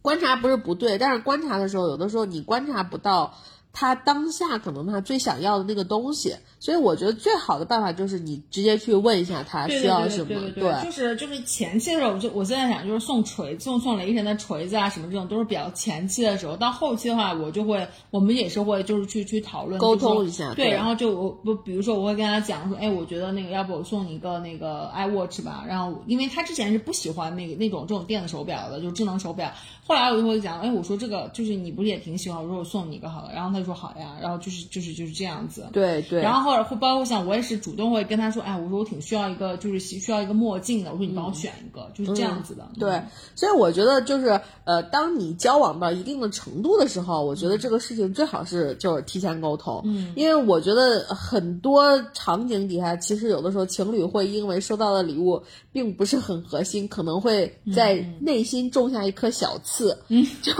[0.01, 3.35] 观察不是不对，但是观察的时候，有的时候你观察不到
[3.73, 10.25] 他当下可能他最想要的那个东西，所以我觉得最好的办法就是你直接去问一下他需要什么。
[10.27, 16.55] 对对对对就是就是前期的时候，我就我现在想，就是送锤送送雷神的锤子啊什么这种，都是比较前期的时候。
[16.55, 29.51] 到后期的话，我就会我们也是会就是去去讨论沟通一下对，然后就我不比如说我会跟他讲说，哎，我觉得那个要不我送你一个那个 iWatch 吧，然后因为他之前是不喜欢那个那种这种电子手表的，就智能手表。
[29.85, 35.67] 后来我就会讲，哎，我说这个就是你不是也挺喜欢，我说我送你一个好了，然后他就说好呀，然后就是就是就是这样子。
[35.71, 42.67] 对对，然后或者会包括像我也是主动会跟他说，哎，我说我挺需要一个就是需要一个墨镜的，我说你帮我选一个，就是这样子的。
[42.75, 42.79] 嗯。
[42.79, 43.01] 对，
[43.35, 51.83] 所以我觉得就是呃，当你交往到一定的程度的时候，我觉得这个事情最好是就是提前沟通，嗯，因为我觉得很多
[52.13, 55.41] 场景底下，其实有的时候情侣会因为收到的礼物
[55.71, 60.53] 并不是很合心，可能会在内心种下一颗小刺，嗯，就。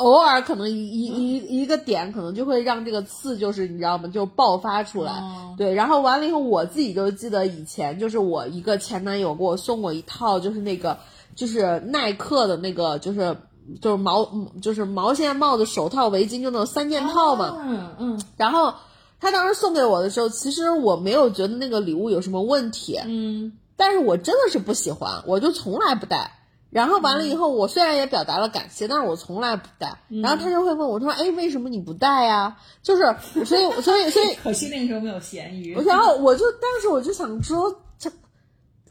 [0.00, 4.08] 偶尔可能一一一一个点，可能就会让这个刺就是你知道吗？
[4.08, 5.12] 就爆发出来。
[5.12, 10.96] 哦对，然后完了以后，我自己就记得以前就是我一个前男友给我送过一套，就是那个
[11.36, 13.36] 就是耐克的那个就是
[13.82, 14.26] 就是毛
[14.62, 17.58] 就是毛线帽子、手套、围巾，就那种三件套嘛。
[17.62, 18.72] 嗯嗯然后
[19.20, 26.39] 他当时送给我的时候，其实我没有觉得那个礼物有什么问题，嗯但是我真的是不喜欢，我就从来不戴。
[26.70, 29.98] 然后完了以后，我虽然也表达了感谢，但是我从来不戴。
[30.22, 33.02] 然后他就会问我他说：“哎，为什么你不戴呀？”就是，
[33.44, 35.74] 所以，所以，所以， 可惜那个时候没有咸鱼。
[35.84, 38.10] 然后我就当时我就想说，这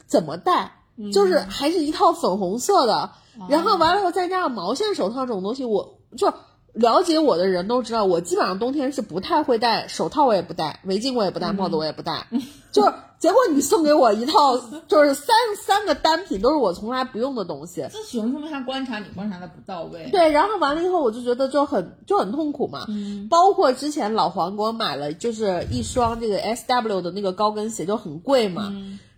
[0.06, 0.76] 怎么戴？
[1.12, 3.10] 就是还是一套粉红色的，
[3.48, 6.30] 然后完了以后再加上毛线手套这种东西，我就
[6.72, 12.26] 了解我的人都知道，我基本上冬天是不太会戴手套，我也不戴围巾，我也不戴帽子，我也不戴。
[12.72, 14.56] 就是结果你送给我一套，
[14.86, 17.84] 就是三三个单品都是我从来不用的东西。
[17.92, 20.08] 这只能说明他观察你观察的不到位。
[20.12, 22.84] 对，然后完了以后，我就觉得就很就很痛苦嘛。
[22.88, 28.72] 嗯，包括之前老黄给我买了，就是一双这个 S W 的那个高跟鞋，就很贵嘛。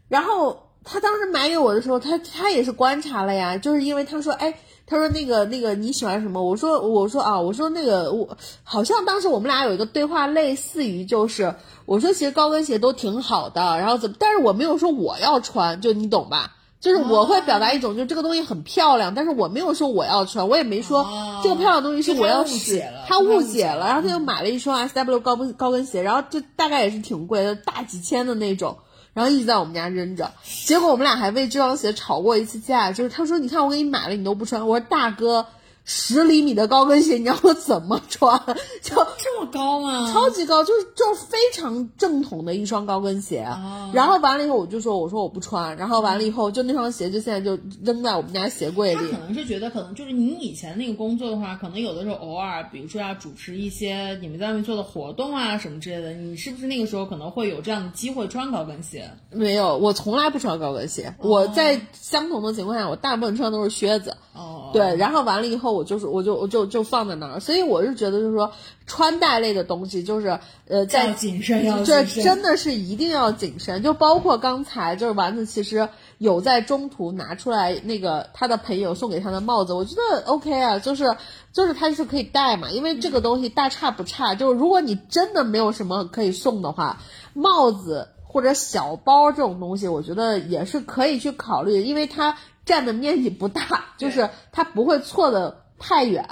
[0.08, 4.54] 然后他当时买给我的时候，他他也是观察了呀，就是因为他说，哎，
[4.92, 6.42] 他说那个那个你喜欢什么？
[6.44, 8.28] 我说我说啊，我说那个我
[8.62, 11.54] 好像当时我们俩有一个对话，类似于就是
[11.86, 16.52] 我说其实高跟鞋都挺好的，然后怎么，但是我没有说我要穿，就你懂吧？
[16.78, 28.76] 就是我会表达一种，就这个东西很漂亮，但是我没有说我要穿，我也没说哦这个漂亮的东西是我要就他误使他误误解了，然后他就买了一双 S W 高跟高跟鞋，然后就大概也是挺贵的，大几千的那种，
[29.14, 30.32] 然后一直在我们家扔着。
[30.64, 35.46] 结果我们俩还为这双鞋吵过一次架，就是他说：“你看我给你买了，你都不穿。”我说：“大哥，
[35.84, 38.40] 十厘米的高跟鞋，你让我怎么穿？
[38.82, 40.12] 就这么高吗？
[40.12, 43.46] 超级高，就是就是非常正统的一双高跟鞋。
[43.92, 45.76] 然后完了以后，我就说我说我不穿。
[45.76, 49.24] 然后完了以后，就那双鞋就现在就扔在我们家鞋柜里他可。
[49.24, 59.10] 能是觉得，可能就是你以前那个工作的话，可能有的时候偶尔，比如说要主持一些你们在外面做的活动啊什么之类的，你是不是那个时候可能会有这样的机会穿高跟鞋？
[59.30, 61.14] 没有，我从来不穿高跟鞋。
[61.18, 64.16] 我在相同的情况下，我大部分穿都是靴子。
[64.34, 68.52] 哦，对，然后完了以后，我就是我就我就就放在那儿，所以我是觉得就是说
[68.86, 72.24] 穿戴类的东西，就是呃，在谨慎，要这谨慎。
[72.24, 81.16] 真的是一定要谨慎，就包括刚才就是丸子其实有在中途拿出来那个他的朋友送给他的帽子，我觉得 OK 啊，就是
[81.52, 84.34] 就是他是可以戴嘛，因为这个东西大差不差。
[84.34, 87.00] 就是如果你真的没有什么可以送的话，
[87.34, 93.62] 帽子或者小包这种东西，我觉得也是可以去考虑，因为它占的面积不大，
[93.98, 96.24] 就是它不会错的太远。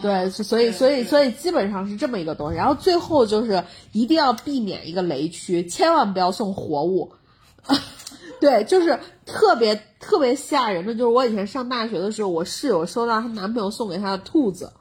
[0.00, 2.56] 对，所以所以所以基本上是这么一个东西。
[2.56, 7.12] 然后最后就是一定要避免一个雷区，千万不要送活物。
[8.40, 14.72] 对，就是特别特别吓人的，就是我以前上大学的时候，我室友收到她男朋友送给她的兔子，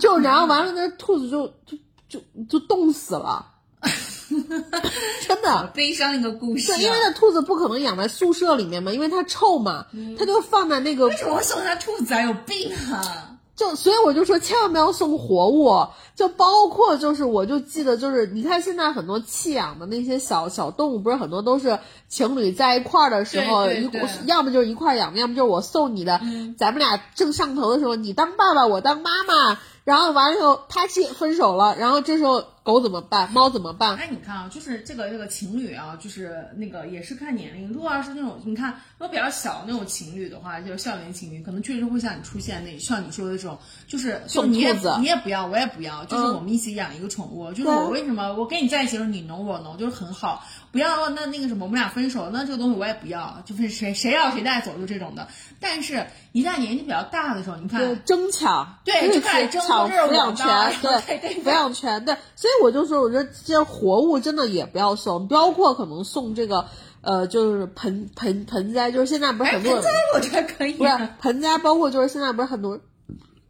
[0.00, 1.76] 就然后完了，那兔子就就
[2.08, 3.44] 就就冻死了，
[5.26, 5.66] 真的。
[5.74, 6.76] 悲伤一个故事、啊。
[6.76, 9.84] 对，因为那兔子不可能养在宿舍里面嘛，因为它臭嘛，
[10.16, 12.22] 它就放在那个为什么我送他兔子啊？
[12.22, 13.35] 有病啊！
[13.56, 23.88] 就所以我就说，千万不要送活物，就包括就是，我就记得就是，你看现在很多弃养的那些小小动物，不是很多都是情侣在一块儿的时候，一
[24.26, 26.20] 要么就是一块儿养，要么就是我送你的，
[26.58, 33.30] 咱们俩正上头的时候，你当爸爸，我当妈妈，然后完了以后啪叽分手了，然后这时候狗怎么办？
[33.32, 33.96] 猫怎么办？
[33.96, 37.72] 哎，你看啊，就是这个这个情侣啊，就是那个也是看年龄。
[37.72, 43.56] 如果要是那种你看，如果比较小那种情侣的话，就是校园情侣，可能确实会像你出现那像你说的这种，
[43.86, 47.52] 就是就送你也你也不要，我也不要，就是嗯我们一起养一个宠物。
[47.52, 50.42] 就是我为什么我跟你在一起的时候你侬我侬，就是很好。
[50.76, 55.26] 不要那那个什么，我们俩分手，那这个东西我也不要，就是谁谁要谁带走就这种的。
[55.58, 60.46] 但是，一旦年纪比较大的时候，你看，争抢，对就就开始争抢抚养权，
[60.82, 66.66] 对 抚养权，对，所以我就说，我觉得这些活物真的也不要送，包括可能送这个，
[67.00, 69.82] 呃，就是盆盆盆栽，就是现在不是哎，很多人。
[69.82, 72.78] 盆栽我觉得可以不是盆栽，包括就是现在不是很多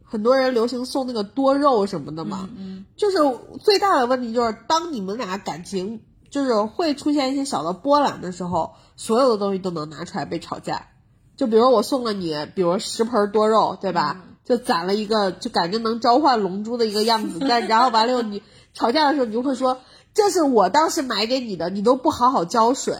[0.05, 3.17] 很多人流行送那个多肉什么的嘛，嗯，就是
[3.61, 6.01] 最大的问题就是当你们俩感情
[6.37, 10.87] 就是会出现一些小的波澜的时候，所有的东西都能拿出来被吵架。
[11.35, 14.23] 就比如我送了你，比如十盆多肉，对吧？
[14.45, 17.39] 就攒了一个，就感觉能召唤龙珠的一个样子。
[17.49, 19.79] 但然后完了以后，你 吵架的时候，你就会说，
[20.13, 22.95] 这是我当时买给你的，你都不好好浇水，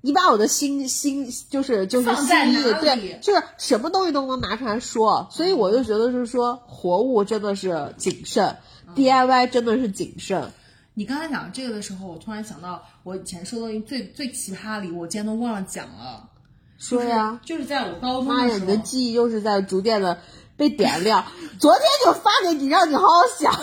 [0.00, 5.28] 你把我的心心就是就是心意，对，就是什么东西都能拿出来说。
[5.30, 8.56] 所以我就觉得是说，活物真的是谨慎、
[8.94, 10.50] d i y 真的是谨慎。
[10.98, 16.28] 你刚才讲这个的时候，我突然想到，我以前收到一最最奇葩的礼物，我今天都忘了讲了。
[16.76, 20.18] 说呀，就是在我高中妈呀，你的记忆又是在逐渐的
[20.56, 21.24] 被点亮。
[21.60, 23.54] 昨天就发给你，让你好好想。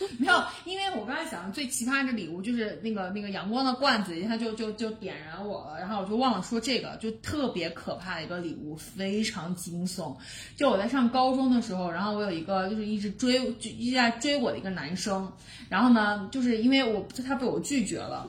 [0.18, 10.16] 没有，因为我刚才想的最奇葩的礼物就是那个那个阳光的罐子，一下就就就点燃我了，然后我就忘了说这个，就特别可怕的一个礼物，非常惊悚。
[10.56, 15.30] 就我在上高中的时候，然后我有一个就是一直追就一直在追我的一个男生，
[15.68, 18.26] 然后呢，就是因为我他被我拒绝了。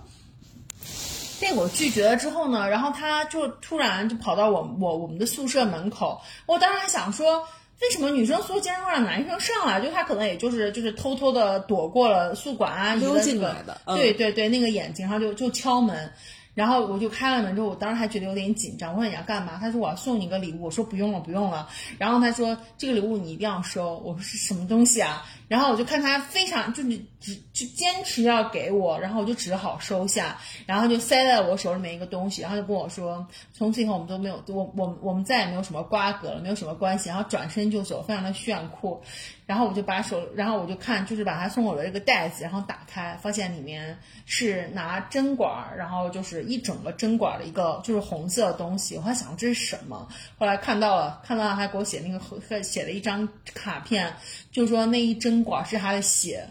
[1.40, 7.48] 被我拒绝了之后呢，然后他就突然就跑到我我我们的宿舍门口，我当时还想说，
[7.82, 9.82] 为什么女生宿舍经常会让男生上来？
[9.82, 16.12] 就他可能也就是就是偷偷的躲过了宿管阿姨溜的这个进来的嗯对对对，那个眼睛，然后就就敲门。
[16.54, 18.92] 然后我就开了门之后，我当时还觉得有点紧张。
[18.92, 19.58] 我说你要干嘛？
[19.60, 20.66] 他说我要送你个礼物。
[20.66, 21.70] 我说不用了，不用了。
[21.98, 23.98] 然后他说这个礼物你一定要收。
[24.04, 25.26] 我说是什么东西啊？
[25.52, 39.02] 然后我就看他非常就是只就坚持要给我，然后我就只好收下，然后就塞在我手里面一个东西，然后就跟我说，从此以后我们都没有我我我们再也没有什么瓜葛了，没有什么关系，然后转身就走，非常的炫酷。
[39.46, 48.96] 然后我就把手，然后我就看，就是把他送我的这个袋子，然后打开，发现里面是拿针管，然后就是一整个针管的一个就是红色的东西。
[48.96, 54.14] 我还想这是什么，后来看到了，看到他还给我写那个写了一张卡片，
[54.54, 56.48] 就说那一针管是他的血，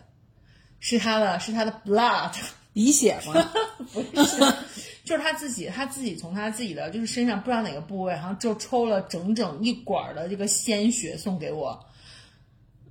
[0.79, 2.33] 是他的是他的 blood。
[2.73, 3.51] 鼻血吗？
[3.93, 4.39] 不是，
[5.03, 11.85] 就是他自己，他自己从他自己的就是身上不知道哪个部位，然后就抽了整整一管儿的这个鲜血送给我，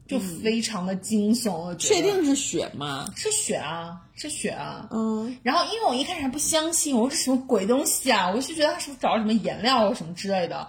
[0.05, 1.53] 就非常的惊悚。
[1.53, 3.07] 我觉得确定是血吗？
[3.15, 4.89] 是血啊，是血啊。
[4.91, 10.67] 嗯，然后因为我一开始还不相信，我说这什么鬼东西啊，我就觉得他是不是找了什么颜料或什么之类的。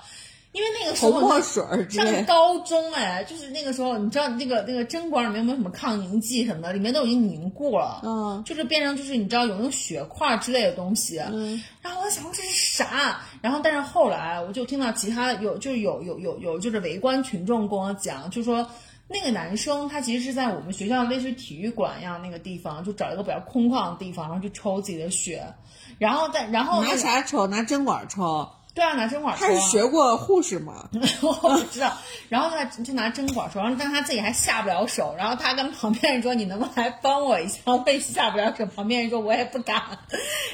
[0.52, 18.66] 因为那个时候水上高中哎，就是那个时候，你知道那个那个针管里面有没有什么抗凝剂什么的，里面都已经凝固了，嗯，就是变成就是你知道有那种血块之类的东西，嗯，然后我想这是啥，然后但是后来我就听到其他有就是有有有有就是围观群众跟我讲，就说。
[19.12, 25.44] 那个男生他其实是在我们学校类似于体育馆一样那个地方，就找一个比较空旷的地方，然后去抽自己的血，
[25.98, 27.44] 然后再然后拿啥抽？
[27.48, 28.48] 拿针管抽？
[28.74, 29.50] 对啊，拿针管戳啊。
[29.52, 30.88] 他是学过护士吗？
[31.22, 31.92] 我不知道，
[32.28, 37.60] 然后他就拿针管说，然后但他自己还下不了手，然后他跟旁边人说：“你能不能来帮我一下？
[37.66, 39.82] 我也下不了手。”旁边人说：“我也不敢。”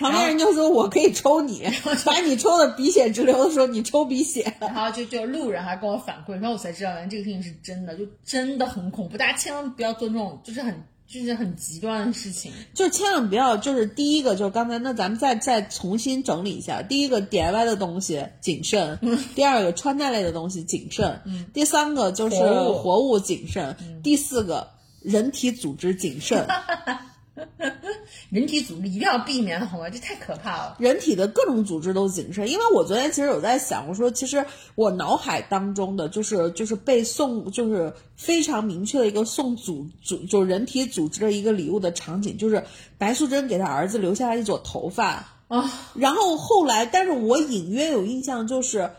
[0.00, 1.66] 旁边人就说：“我可以抽你，
[2.04, 4.54] 把你抽的鼻血直流的时候，你抽鼻血。
[4.60, 16.82] 然后就就路人还跟我反馈，然后我才知道，原来这个事情是真的，就真的很恐怖，大家千万不要做这种就是很就是很极端的事情。”就千万不要，就是第一个就是刚才，那咱们再再重新整理一下。
[16.82, 18.98] 第一个 DIY 的东西谨慎，
[19.34, 21.20] 第二个穿戴类的东西谨慎，
[21.52, 24.68] 第三个就是活物活物谨慎，第四个
[25.00, 26.46] 人体组织谨慎。
[28.30, 29.90] 人体组织一定要避免，好吗？
[29.90, 30.76] 这太可怕了。
[30.78, 34.44] 人体的各种组织都谨慎，因为我昨天其实有在想，我说其实
[34.74, 42.64] 我脑海当中的就是就是被送就是非常明确的一个送组组就是人体组织的一个礼物的场景，就是
[42.96, 48.90] 白素贞给她儿子留下了一撮头发啊，然后后来，但是我隐约有印象，就是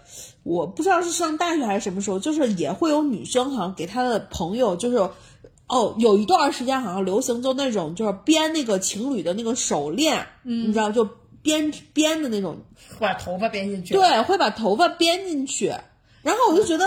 [0.43, 5.09] 我不知道是上大学还是什么时候，就是也会有女生好像给她的朋友就是。
[5.68, 11.07] 哦，有一段时间好像流行就那种，就是编那个情侣的那个手链，你知道，就
[11.41, 12.57] 编编的那种，
[12.99, 13.94] 把头发编进去。
[13.94, 15.73] 对，会把头发编进去。
[16.27, 16.85] 然后我就觉得，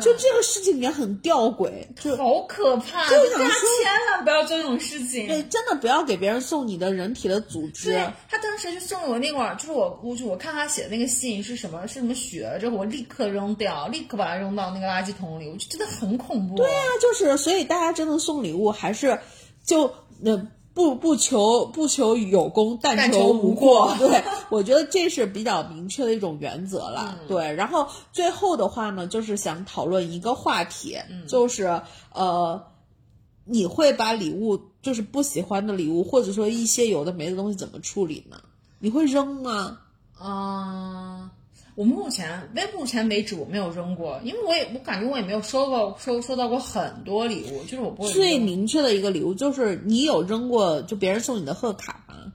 [0.00, 1.70] 就这个事情也很吊诡，
[2.02, 3.06] 就好可怕！
[3.10, 5.26] 就想大家说千万不要做这种事情。
[5.26, 7.90] 对，真的不要给别人送你的人体的组织。
[7.92, 16.56] 对他当时就送了我那管儿，就是我，我就我看他写的那个信是什么，是什么血，之后我立刻扔掉，立刻把它扔到那个垃圾桶里，我就觉得很恐怖。
[16.56, 19.18] 对呀、那就是，所以大家真的送礼物还是
[19.62, 20.40] 就那。
[20.72, 27.16] 不不求不求有功，但但求无无过 对，我觉得这是比较明确的一种原则了。
[27.20, 31.82] 嗯对，然后最后的话呢，就是想讨论一个话题，嗯就是
[32.14, 32.62] 呃，
[33.44, 38.40] 你会把礼物，就是不喜欢的礼物，或者说一些有的没的东西怎么处理呢？
[38.78, 39.78] 你会扔吗？
[40.22, 41.30] 嗯，
[41.80, 52.34] 我目前为目前为止我没有扔过，因为我也我感觉我也没有收过收收到过很多礼物，就是我不会最明确的一个礼物就是你有扔过就别人送你的贺卡吗？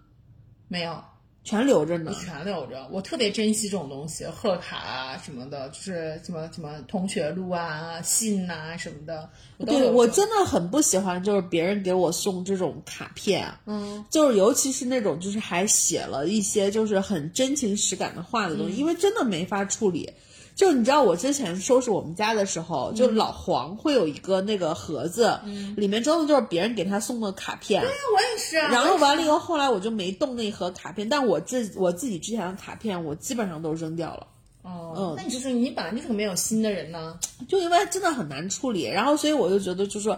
[0.68, 1.00] 没有。
[1.46, 2.14] 全留着呢。
[2.20, 18.72] 全留着，我特别珍惜这种东西，贺卡啊什么的，就是什么什么同学录啊、信呐、什么的，我对我真的很不喜欢，就是别人给我送这种卡片，嗯，就是尤其是那种就是还写了一些就是很真情实感的话的东嗯。
[18.72, 20.12] 西，因为真的没法处理。
[20.56, 25.38] 就你知道，我之前收拾我们家的时候，就嗯老黄会有一个那个盒子，
[25.76, 27.82] 里面装的就是别人给他送的卡片。
[27.82, 34.28] 对呀我也是啊，然后完了以后，后来我就没动那盒卡片，但我自我自己之前的卡片，我基本上都扔掉了。
[34.64, 37.20] 哦，嗯那你就是你本来就是个没有心的人呢，
[37.50, 40.18] 就因为真的很难处理，然后所以我就觉得，就是说，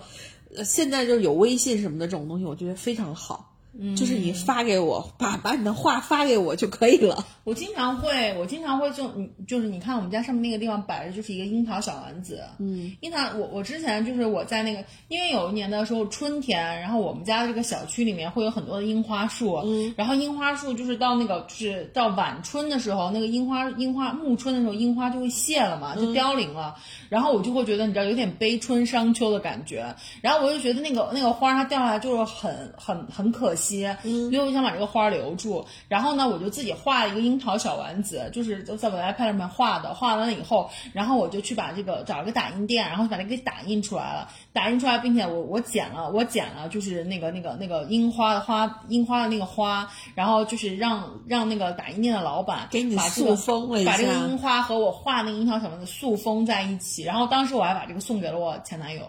[0.55, 3.46] 呃现在就是有微信什么的这种东西，我觉得非常好。
[3.95, 7.25] 就是你发给我，把把你的话发给我就可以了。
[7.43, 26.75] 我经常会，我经常会就你就是你看我们家上面那个地方摆着就是一个樱桃小丸子，嗯，樱桃我我之前就是我在那个，因为有一年的时候春天，然后我们家这个小区里面会有很多的樱花树，嗯，然后樱花树就是到那个就是到晚春的时候，那个樱花樱花暮春的时候，樱花就会谢了嘛，就凋零了，
[27.09, 33.66] 然后我就会觉得你知道有点悲春伤秋的感觉，然后我就觉得那个那个花它掉下来就是很很很可惜，
[34.03, 59.01] 嗯，因为我想把这个花留住，然后呢，我就自己画了一个樱桃小丸子，就是就在我的 iPad 上面画的，画完了以后，然后我就去把这个找了个打印店，然后把它给打印出来了，打印出来，并且我我剪了，我剪了就是那个那个那个樱花的花，樱花的那个花，然后就是让让那个打印店的老板给你把塑封了一把这个樱花和我画那个樱桃小丸子塑封在一起，然后当时我还把这个送给了我前男友。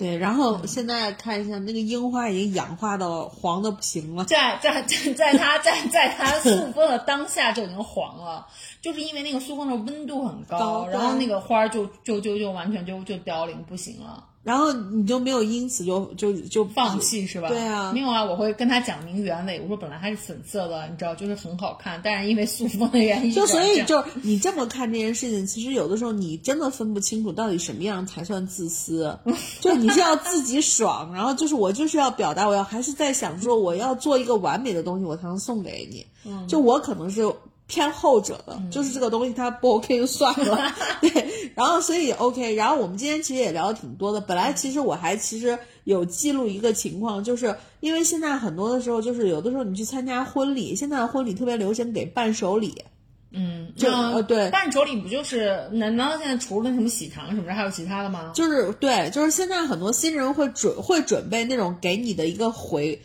[0.00, 4.24] 对，然后现在看一下，那个樱花已经氧化到黄的不行了。
[4.24, 8.46] 在在在在它在在它塑 封的当下就已经黄了，
[8.80, 17.48] 就是因为那个塑封的温度很高，高然后那个花儿就就就就完全就就凋零不行了，然后你就没有因此就就就放弃是吧？
[17.48, 29.18] 对啊没有啊，我会跟他讲明原委，我说本来它是粉色的，你知道，就是很好看，但是因为塑封的原因，就所以就是你这么看这件事情，其实有的时候你真的分不清楚到底什么样才算自私。
[29.60, 36.06] 就你是要自己爽，然后就是我就是要表达，我要还是在想说我要做一个完美的东西，我才能送给你。
[36.24, 37.30] 嗯就我可能是。
[37.70, 44.20] 偏后者的，就是这个东西它不 OK 就算了， 对，然后所以 OK，然后我们今天其实也聊的挺多的。
[44.20, 52.74] 本来其实我还其实有记录一个情况，就是因为现在很多的时候，就是有的时候你去参加婚礼，现在的婚礼特别流行给伴手礼，
[53.30, 58.32] 嗯，就那呃对伴手礼不就是难难道现在除了那什么喜糖什么的，还有其他的吗？
[58.34, 63.00] 就是对，就是现在很多新人会准会准备那种给你的一个回，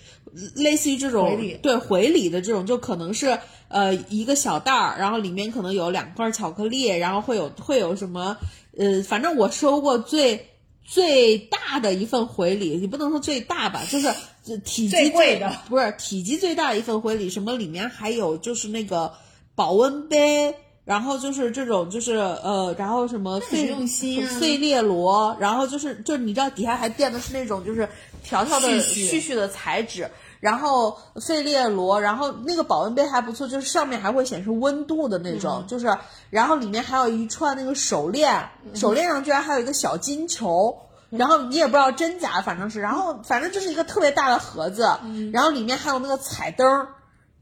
[0.56, 3.38] 类似于这种回对回礼的这种，就可能是
[3.68, 8.38] 呃一个小袋儿，然后里面可能有两块巧克力，然后会有会有什么
[8.78, 10.48] 呃，反正我收过最
[10.86, 15.52] 最大的一份回礼，你不能说最大吧，就是呃体积最贵的。
[15.70, 19.14] 不是体积最大的一份回礼，什么里面还有就是那个
[19.56, 20.54] 保温杯。
[20.86, 24.40] 然后就是这种，就是呃，然后什么很费用心啊。
[24.40, 27.90] 费列罗，然后就是就你知道底下还垫的是那种就是
[28.24, 29.10] 条条的絮絮。
[29.10, 30.08] 絮絮的材质，
[30.46, 35.98] 然后费列罗，然后那个保温杯还不错，就是上面还会显示温度的那种，就是
[36.30, 40.78] 然后里面还有一串那个手链，手链上居然还有一个小金球。
[41.10, 44.88] 然后你也不知道真假，反正是，然后反正就是一个特别大的盒子，
[45.34, 46.90] 然后里面还有那个彩灯儿，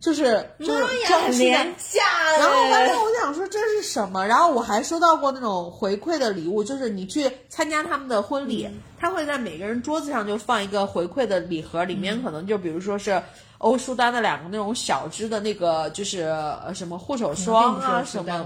[0.03, 2.37] 就是就是很廉价哎。
[2.37, 4.27] 然后完了，我想说这是什么？
[4.27, 13.21] 然后我还收到过那种回馈的礼物，就是你去参加他们的婚礼，嗯他会在每个人桌子上就放一个回馈的礼盒，里嗯面可能就比如说是
[13.59, 18.45] 欧舒丹的两个那种小支的那个，就是呃什么护手霜啊什么。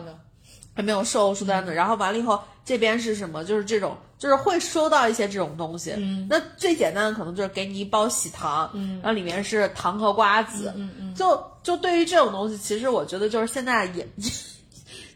[0.78, 3.44] 还没有收欧舒丹的，然后完了以后，这边是什么？
[3.44, 5.92] 就是这种，就是会收到一些这种东西。
[5.98, 14.08] 嗯，那最简单的可能就是给你一包喜糖，嗯，然后里面是糖和瓜子，嗯嗯，就就对于这种东西，其实我觉得就是现在也，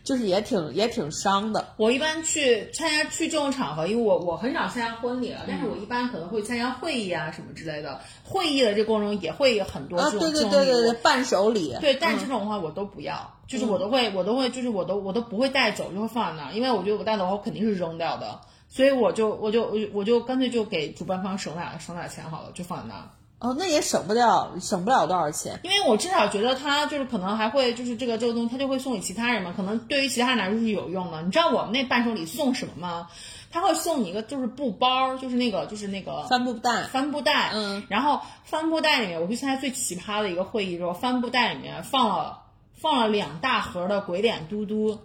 [0.04, 1.74] 就是也挺也挺伤的。
[1.78, 8.02] 我一般去参加去这种场合，因为我我很少参加婚礼了，但是我一般可能会参加会议啊什么之类的。
[8.24, 23.10] 会议的这过程中也会有很多啊，这种、对对对对对，伴手礼，对，但这种的话我都不要，就是我都会，我都会，就是我都我都不会带走，就会放在那儿，因为我觉得我带走我肯定是扔掉的，所以我就我就我就我就干脆就给主办方省点省点钱好了，就放在那儿。
[23.42, 25.60] 哦，那也省不了，省不了多少钱。
[25.64, 31.22] 因为我至少觉得他就是可能还会就是这个这个东西，他就会送给其他人嘛，可能对于其他人来说是有用的。
[31.24, 33.08] 你知道我们那伴手礼送什么吗？
[33.52, 42.44] 他会送你一个就是布包，就是那个就是那个帆布袋，帆布袋，嗯，然后帆布袋里面，我去参加最奇葩的一个会议之后，帆布袋里面放了
[42.76, 45.00] 放了两大盒的鬼脸嘟嘟，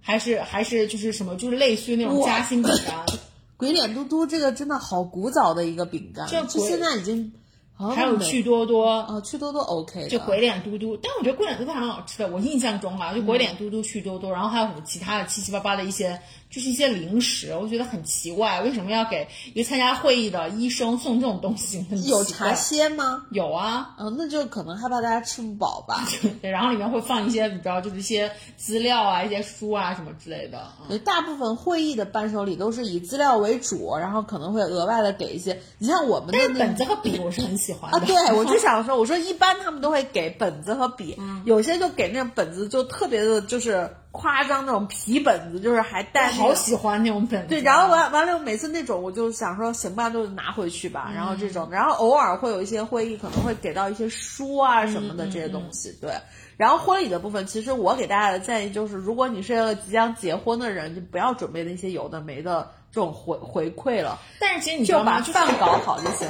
[0.00, 3.04] 还是还是就是什么，就是类似于那种夹心饼干，
[3.56, 7.32] 鬼脸嘟嘟这个真的好古早的一个饼干，这现在已经
[7.78, 12.28] 好像没还有趣多多，哦，趣多多 OK，就鬼脸嘟嘟，但我觉得鬼脸嘟嘟还蛮好吃的。
[12.28, 21.86] 我印象中啊，就鬼脸嘟嘟、趣多多，然后还有什么其他的七七八八的一些，就是一些零食，我觉得很奇怪，为什么要给一个参加会议的医生送这种东西？
[22.06, 23.22] 有茶歇吗？
[23.30, 26.04] 有啊，嗯，那就可能害怕大家吃不饱吧。
[26.42, 30.72] 对，然后里面会放一些你知道，就是一些资料啊、一些书啊什么之类的。
[30.88, 35.60] 嗯，大部分会议的伴手礼都是以资料为主，然后可能会额外的给一些。
[35.78, 37.98] 你像我们的但是本子和笔我是很喜欢的。
[37.98, 47.46] 啊，对， 我就想说，我说一般他们都会给本子和笔，嗯有些就给那种本子就特别的，就是夸张那种皮本子，就是还带、那个、好喜欢那种本子。
[47.46, 51.10] 啊对，然后完完了，每次那种我就想说，行吧，就拿回去吧。
[51.14, 56.12] 然后这种，然后偶尔会有一些会议可能会给到一些书啊什么的这些东西，对。
[56.56, 64.84] 然后婚礼的部分，其实我给大家的建议就是，如果你是个即将结婚的人，就不要准备那些有的没的这种回回馈了，但是其实你？
[64.84, 66.26] 就把饭搞好就行。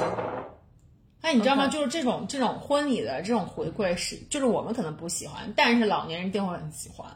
[1.21, 1.67] 哎，你知道吗？
[1.67, 7.09] 就是这种这种婚礼的这种回馈是，就是我们可能不喜欢，但是老年人一定会很喜欢。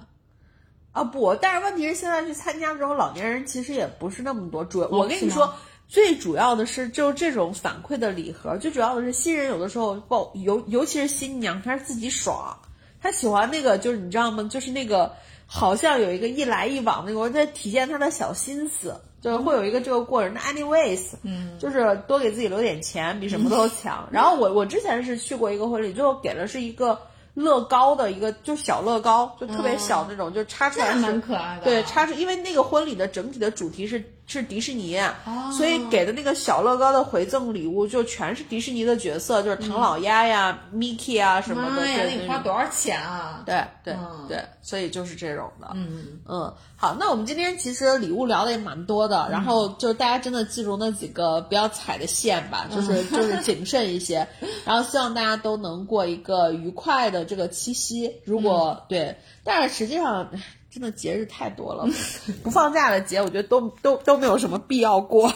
[0.91, 5.51] 啊不，但是问题是现在去参加这种老年人其实也不是那么多，主要、我跟你说，
[5.88, 12.55] 最主要的是就是这种反馈的礼盒，最主要的是新人有的时候不尤尤其是新娘，她是自己爽，
[13.01, 14.43] 她喜欢那个就是你知道吗？
[14.51, 15.11] 就是那个
[15.47, 18.95] 好像有一个一来一往那个，在体现她的小心思。
[19.24, 20.34] 就是会有一个这个过程。
[20.34, 24.06] 那 anyways，嗯，就是多给自己留点钱，比什么都强。
[24.12, 27.00] 然后我我之前是去过一个婚礼，最后给了是一个
[27.34, 31.64] 乐高的一个，就小乐高，就特别小那种，就插出来是蛮可爱的。
[31.64, 41.70] 对，插出，因为那个婚礼的整体的主题是是迪士尼，哦所以给的那个小乐高的回赠礼物就全是迪士尼的角色，就是唐老鸭呀、Mickey 啊什么的。
[41.70, 43.44] 妈呀，那对对对你花多少钱啊？
[43.45, 45.68] 对对嗯对，所以就是这种的。
[45.76, 54.26] 嗯，嗯，好，那我们今天其实礼物聊的也蛮多的，然后就是大家真的记住那几个不要踩的线吧，就是就是谨慎一些，
[54.66, 58.12] 然后希望大家都能过一个愉快的这个七夕。
[58.24, 60.40] 如果、对，但是实际上唉
[60.74, 61.88] 真的节日太多了，
[62.44, 65.32] 不放假的节我觉得都都都没有什么必要过。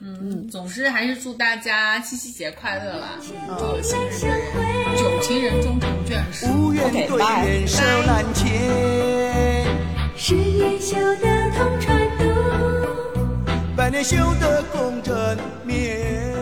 [0.00, 3.10] 嗯，总之还是祝大家七夕节快乐啦！
[3.20, 4.12] 嗯有情人
[4.96, 6.46] 终有情人终成眷属。
[6.48, 9.64] 无缘 OK，对 bye 面手难牵，
[10.16, 12.24] 十年修得同船渡。
[13.76, 16.41] 百年修得共枕眠。